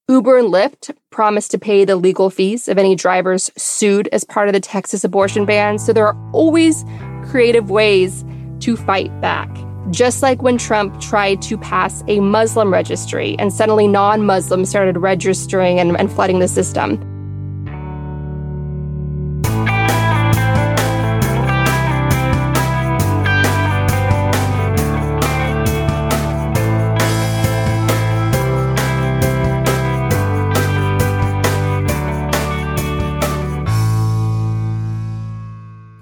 [0.09, 4.49] Uber and Lyft promised to pay the legal fees of any drivers sued as part
[4.49, 5.79] of the Texas abortion ban.
[5.79, 6.83] So there are always
[7.29, 8.25] creative ways
[8.61, 9.49] to fight back.
[9.91, 14.97] Just like when Trump tried to pass a Muslim registry and suddenly non Muslims started
[14.99, 17.18] registering and, and flooding the system.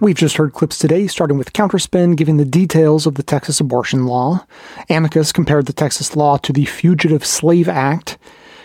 [0.07, 4.07] We've just heard clips today, starting with Counterspin giving the details of the Texas abortion
[4.07, 4.47] law.
[4.89, 8.17] Amicus compared the Texas law to the Fugitive Slave Act.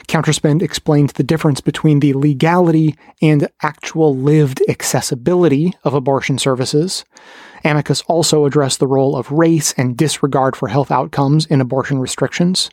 [0.08, 7.06] Counterspin explained the difference between the legality and actual lived accessibility of abortion services.
[7.66, 12.70] Amicus also addressed the role of race and disregard for health outcomes in abortion restrictions.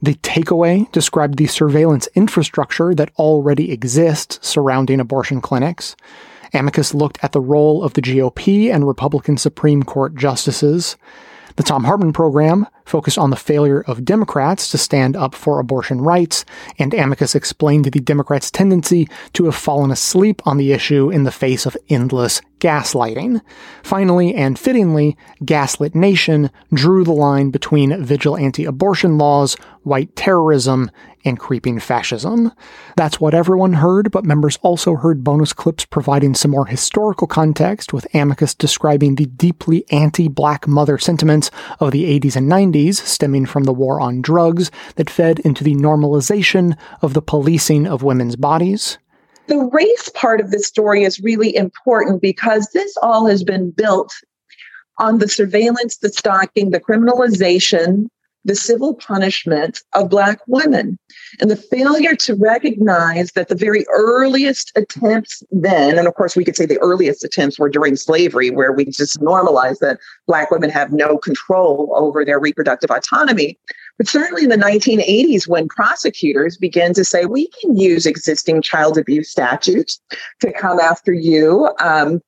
[0.00, 5.96] The takeaway described the surveillance infrastructure that already exists surrounding abortion clinics.
[6.52, 10.96] Amicus looked at the role of the GOP and Republican Supreme Court justices.
[11.56, 16.02] The Thom Hartmann program focused on the failure of Democrats to stand up for abortion
[16.02, 16.44] rights,
[16.78, 21.32] and Amicus explained the Democrats' tendency to have fallen asleep on the issue in the
[21.32, 23.40] face of endless gaslighting.
[23.82, 30.90] Finally, and fittingly, Gaslit Nation drew the line between vigilante abortion laws, white terrorism,
[31.26, 32.52] and creeping fascism.
[32.96, 37.92] That's what everyone heard, but members also heard bonus clips providing some more historical context,
[37.92, 41.50] with Amicus describing the deeply anti black mother sentiments
[41.80, 45.74] of the 80s and 90s stemming from the war on drugs that fed into the
[45.74, 48.98] normalization of the policing of women's bodies.
[49.48, 54.12] The race part of this story is really important because this all has been built
[54.98, 58.08] on the surveillance, the stalking, the criminalization
[58.46, 60.96] the civil punishment of Black women
[61.40, 66.44] and the failure to recognize that the very earliest attempts then, and of course, we
[66.44, 70.70] could say the earliest attempts were during slavery, where we just normalized that Black women
[70.70, 73.58] have no control over their reproductive autonomy.
[73.98, 78.96] But certainly in the 1980s, when prosecutors began to say, we can use existing child
[78.96, 80.00] abuse statutes
[80.40, 81.68] to come after you.
[81.80, 82.20] Um,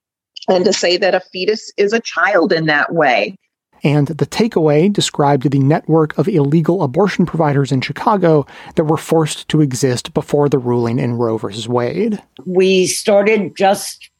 [0.48, 3.36] and to say that a fetus is a child in that way
[3.83, 9.49] and the takeaway described the network of illegal abortion providers in Chicago that were forced
[9.49, 11.68] to exist before the ruling in Roe v.
[11.68, 12.22] Wade.
[12.45, 14.11] We started just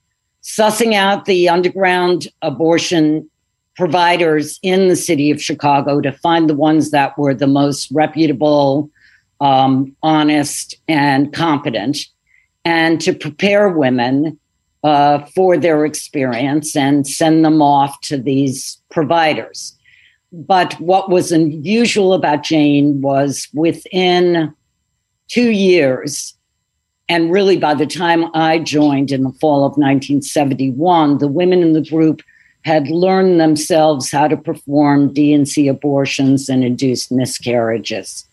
[0.43, 3.29] sussing out the underground abortion
[3.77, 8.91] providers in the city of Chicago to find the ones that were the most reputable,
[9.41, 12.07] um, honest, and competent,
[12.65, 14.39] and to prepare women
[14.85, 19.77] uh, for their experience and send them off to these providers.
[20.33, 24.55] But what was unusual about Jane was within
[25.29, 26.35] two years,
[27.09, 31.73] and really by the time I joined in the fall of 1971, the women in
[31.73, 32.23] the group
[32.65, 38.27] had learned themselves how to perform D&C abortions and induced miscarriages.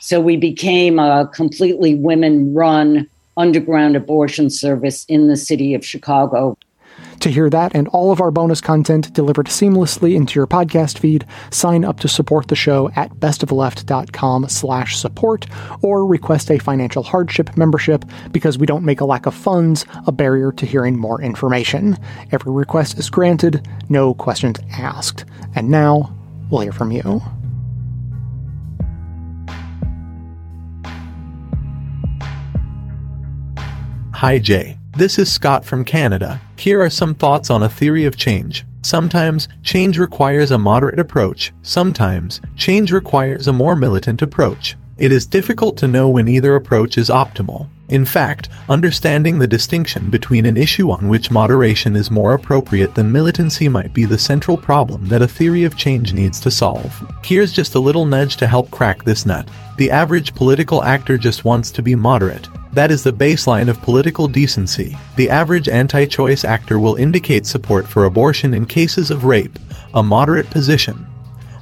[0.00, 6.56] So we became a completely women run underground abortion service in the city of Chicago.
[7.20, 11.24] To hear that and all of our bonus content delivered seamlessly into your podcast feed,
[11.50, 15.46] sign up to support the show at bestoftheleft.com slash support
[15.82, 20.12] or request a financial hardship membership because we don't make a lack of funds a
[20.12, 21.96] barrier to hearing more information.
[22.32, 25.24] Every request is granted, no questions asked.
[25.54, 26.12] And now,
[26.50, 27.22] we'll hear from you.
[34.22, 34.78] Hi, Jay.
[34.96, 36.40] This is Scott from Canada.
[36.56, 38.64] Here are some thoughts on a theory of change.
[38.82, 41.52] Sometimes change requires a moderate approach.
[41.62, 44.76] Sometimes change requires a more militant approach.
[44.96, 47.68] It is difficult to know when either approach is optimal.
[47.88, 53.10] In fact, understanding the distinction between an issue on which moderation is more appropriate than
[53.10, 56.94] militancy might be the central problem that a theory of change needs to solve.
[57.24, 59.48] Here's just a little nudge to help crack this nut.
[59.78, 62.46] The average political actor just wants to be moderate.
[62.72, 64.96] That is the baseline of political decency.
[65.16, 69.58] The average anti choice actor will indicate support for abortion in cases of rape,
[69.92, 71.06] a moderate position,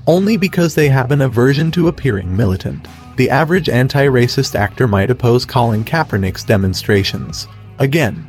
[0.06, 2.86] only because they have an aversion to appearing militant.
[3.16, 7.48] The average anti racist actor might oppose Colin Kaepernick's demonstrations.
[7.78, 8.26] Again,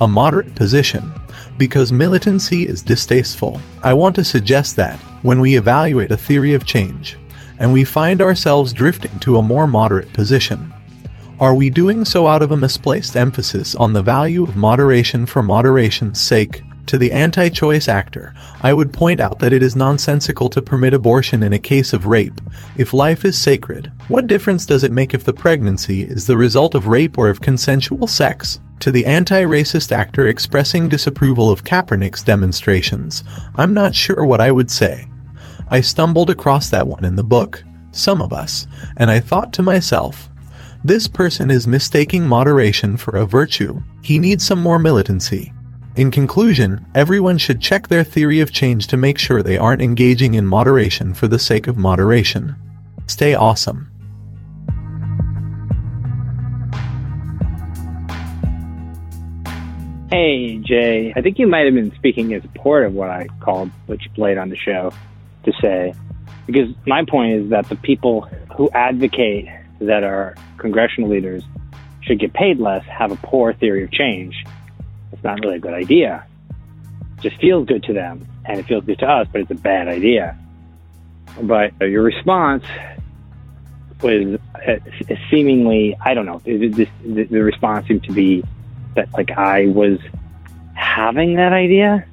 [0.00, 1.12] a moderate position,
[1.56, 3.60] because militancy is distasteful.
[3.82, 7.16] I want to suggest that, when we evaluate a theory of change,
[7.58, 10.73] and we find ourselves drifting to a more moderate position,
[11.40, 15.42] are we doing so out of a misplaced emphasis on the value of moderation for
[15.42, 16.62] moderation's sake?
[16.86, 20.92] To the anti choice actor, I would point out that it is nonsensical to permit
[20.92, 22.40] abortion in a case of rape.
[22.76, 26.74] If life is sacred, what difference does it make if the pregnancy is the result
[26.74, 28.60] of rape or of consensual sex?
[28.80, 33.24] To the anti racist actor expressing disapproval of Kaepernick's demonstrations,
[33.56, 35.08] I'm not sure what I would say.
[35.68, 38.66] I stumbled across that one in the book, Some of Us,
[38.98, 40.28] and I thought to myself,
[40.86, 43.82] this person is mistaking moderation for a virtue.
[44.02, 45.50] He needs some more militancy.
[45.96, 50.34] In conclusion, everyone should check their theory of change to make sure they aren't engaging
[50.34, 52.54] in moderation for the sake of moderation.
[53.06, 53.90] Stay awesome.
[60.10, 61.14] Hey, Jay.
[61.16, 64.10] I think you might have been speaking in support of what I called what you
[64.10, 64.92] played on the show
[65.44, 65.94] to say.
[66.44, 69.48] Because my point is that the people who advocate
[69.80, 71.42] that our congressional leaders
[72.02, 74.44] should get paid less have a poor theory of change.
[75.12, 76.26] It's not really a good idea.
[77.18, 79.54] It just feels good to them, and it feels good to us, but it's a
[79.54, 80.38] bad idea.
[81.40, 82.64] But your response
[84.02, 84.76] was uh,
[85.30, 88.44] seemingly, I don't know, this, the response seemed to be
[88.94, 89.98] that like I was
[90.74, 92.06] having that idea,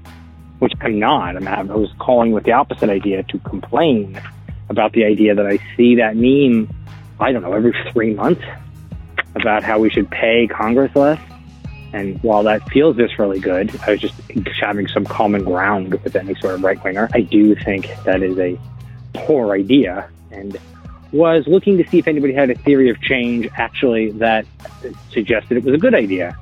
[0.59, 1.35] which I'm not.
[1.35, 4.19] I'm, I was calling with the opposite idea to complain
[4.69, 6.73] about the idea that I see that meme
[7.21, 8.43] I don't know, every three months
[9.35, 11.21] about how we should pay Congress less.
[11.93, 14.15] And while that feels this really good, I was just
[14.59, 17.09] having some common ground with any sort of right winger.
[17.13, 18.57] I do think that is a
[19.13, 20.57] poor idea and
[21.11, 24.45] was looking to see if anybody had a theory of change actually that
[25.11, 26.35] suggested it was a good idea.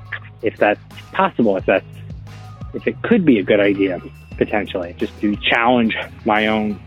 [0.43, 0.79] If that's
[1.11, 1.85] possible, if that's
[2.73, 3.99] if it could be a good idea
[4.37, 6.79] potentially, just to challenge my own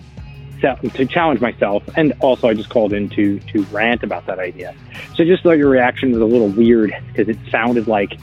[0.62, 4.74] to challenge myself, and also I just called in to to rant about that idea.
[5.14, 8.18] So just thought your reaction was a little weird because it sounded like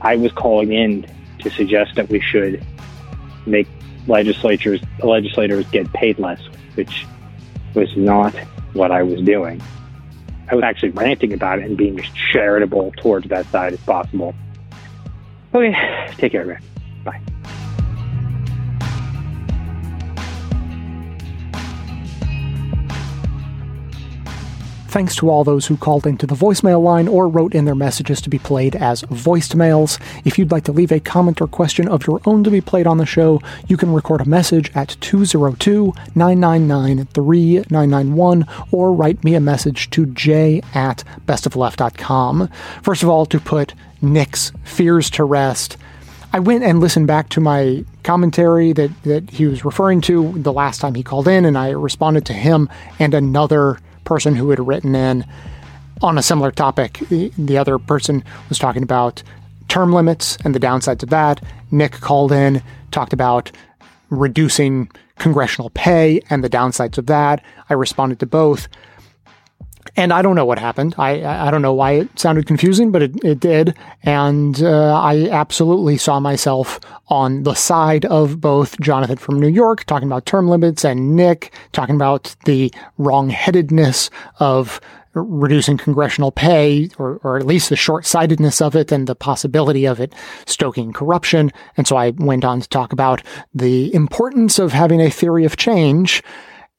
[0.00, 1.06] I was calling in
[1.40, 2.64] to suggest that we should
[3.46, 3.66] make
[4.06, 6.40] legislatures legislators get paid less,
[6.74, 7.06] which
[7.74, 8.34] was not
[8.74, 9.62] what I was doing.
[10.50, 14.34] I was actually ranting about it and being as charitable towards that side as possible.
[15.54, 15.74] Okay,
[16.18, 16.60] take care, man.
[24.94, 28.20] Thanks to all those who called into the voicemail line or wrote in their messages
[28.20, 30.00] to be played as voicemails.
[30.24, 32.86] If you'd like to leave a comment or question of your own to be played
[32.86, 39.34] on the show, you can record a message at 202 999 3991 or write me
[39.34, 42.48] a message to j at bestoftheleft.com.
[42.80, 45.76] First of all, to put Nick's fears to rest,
[46.32, 50.52] I went and listened back to my commentary that, that he was referring to the
[50.52, 52.68] last time he called in, and I responded to him
[53.00, 55.24] and another person who had written in
[56.02, 56.98] on a similar topic.
[57.08, 59.22] The, the other person was talking about
[59.68, 61.42] term limits and the downsides of that.
[61.70, 63.50] Nick called in, talked about
[64.10, 67.42] reducing congressional pay and the downsides of that.
[67.70, 68.68] I responded to both.
[69.96, 70.94] And I don't know what happened.
[70.98, 73.76] I I don't know why it sounded confusing, but it, it did.
[74.02, 79.84] And uh, I absolutely saw myself on the side of both Jonathan from New York
[79.84, 84.80] talking about term limits and Nick talking about the wrongheadedness of
[85.14, 89.86] reducing congressional pay, or, or at least the short sightedness of it and the possibility
[89.86, 90.12] of it
[90.46, 91.52] stoking corruption.
[91.76, 93.22] And so I went on to talk about
[93.54, 96.22] the importance of having a theory of change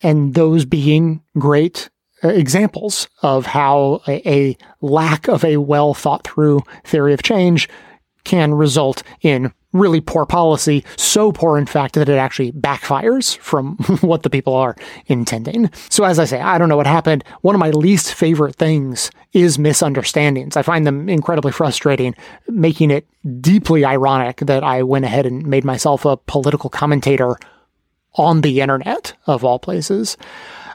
[0.02, 1.90] and those being great
[2.26, 7.70] Uh, examples of how a, a lack of a well thought through theory of change
[8.24, 13.76] can result in really poor policy, so poor, in fact, that it actually backfires from
[14.02, 14.76] what the people are
[15.06, 15.70] intending.
[15.90, 17.24] So, as I say, I don't know what happened.
[17.42, 20.58] One of my least favorite things is misunderstandings.
[20.58, 22.16] I find them incredibly frustrating,
[22.48, 23.06] making it
[23.40, 27.38] deeply ironic that I went ahead and made myself a political commentator
[28.16, 30.18] on the internet, of all places.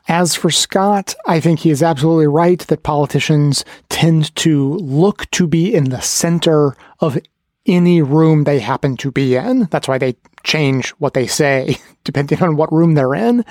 [0.09, 5.47] As for Scott, I think he is absolutely right that politicians tend to look to
[5.47, 7.19] be in the center of
[7.67, 9.69] any room they happen to be in.
[9.71, 13.45] That's why they change what they say depending on what room they're in.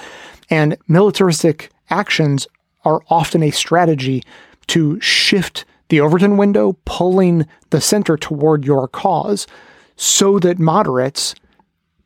[0.49, 2.47] And militaristic actions
[2.83, 4.23] are often a strategy
[4.67, 9.47] to shift the Overton window, pulling the center toward your cause
[9.95, 11.35] so that moderates,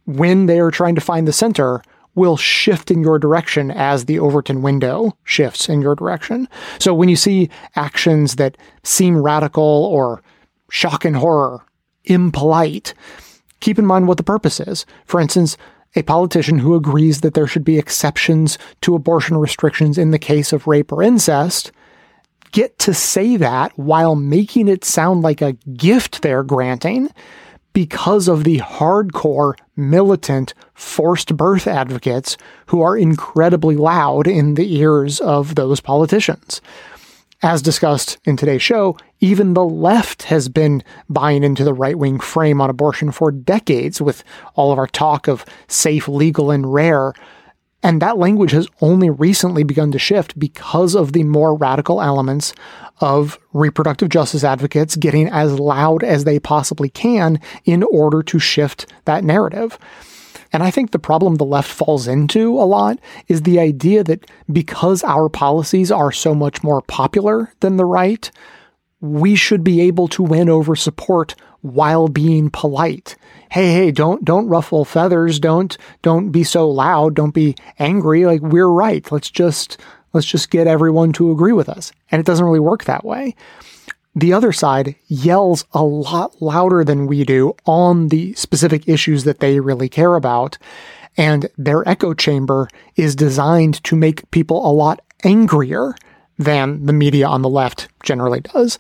[0.06, 1.82] when they are trying to find the center,
[2.16, 6.48] will shift in your direction as the Overton window shifts in your direction.
[6.80, 10.22] So when you see actions that seem radical or
[10.70, 11.66] shock and horror
[12.06, 12.94] impolite,
[13.60, 14.86] keep in mind what the purpose is.
[15.06, 15.58] For instance,
[15.96, 20.52] a politician who agrees that there should be exceptions to abortion restrictions in the case
[20.54, 21.72] of rape or incest
[22.52, 27.10] get to say that while making it sound like a gift they're granting
[27.74, 32.38] because of the hardcore, militant, forced birth advocates
[32.68, 36.62] who are incredibly loud in the ears of those politicians.
[37.42, 42.20] As discussed in today's show, even the left has been buying into the right wing
[42.20, 44.24] frame on abortion for decades with
[44.56, 47.14] all of our talk of safe, legal, and rare.
[47.84, 52.54] And that language has only recently begun to shift because of the more radical elements
[53.02, 58.92] of reproductive justice advocates getting as loud as they possibly can in order to shift
[59.04, 59.78] that narrative.
[60.54, 64.30] And I think the problem the left falls into a lot is the idea that
[64.52, 68.32] because our policies are so much more popular than the right,
[69.02, 73.18] we should be able to win over support while being polite.
[73.54, 78.26] Hey, hey, don't don't ruffle feathers, don't don't be so loud, don't be angry.
[78.26, 79.10] Like we're right.
[79.12, 79.80] Let's just
[80.12, 81.92] let's just get everyone to agree with us.
[82.12, 83.36] And it doesn't really work that way
[84.16, 89.40] the other side yells a lot louder than we do on the specific issues that
[89.40, 90.58] they really care about.
[91.18, 95.96] And their echo chamber is designed to make people a lot angrier
[96.38, 98.78] than the media on the left generally does.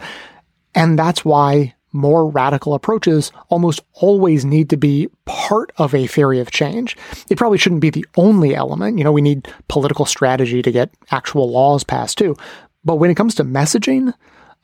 [0.75, 6.39] And that's why more radical approaches almost always need to be part of a theory
[6.39, 6.97] of change.
[7.29, 8.97] It probably shouldn't be the only element.
[8.97, 12.35] You know, we need political strategy to get actual laws passed too.
[12.83, 14.13] But when it comes to messaging,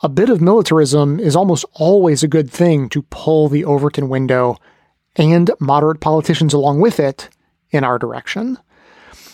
[0.01, 4.57] a bit of militarism is almost always a good thing to pull the Overton window
[5.15, 7.29] and moderate politicians along with it
[7.71, 8.57] in our direction.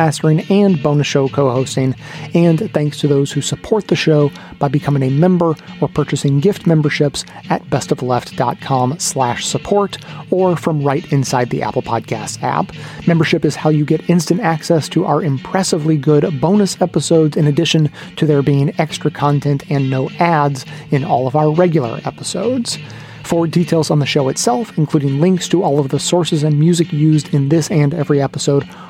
[0.00, 1.94] mastering, and bonus show co hosting.
[2.32, 6.66] And thanks to those who support the show by becoming a member or purchasing gift
[6.66, 9.98] memberships at bestoftheleft.com slash support
[10.30, 12.72] or from right inside the Apple Podcast app.
[13.06, 17.90] Membership is how you get instant access to our impressively good bonus episodes in addition
[18.16, 22.78] to there being extra content and no ads in all of our regular episodes.
[23.22, 26.92] For details on the show itself, including links to all of the sources and music
[26.92, 28.68] used in this and every episode,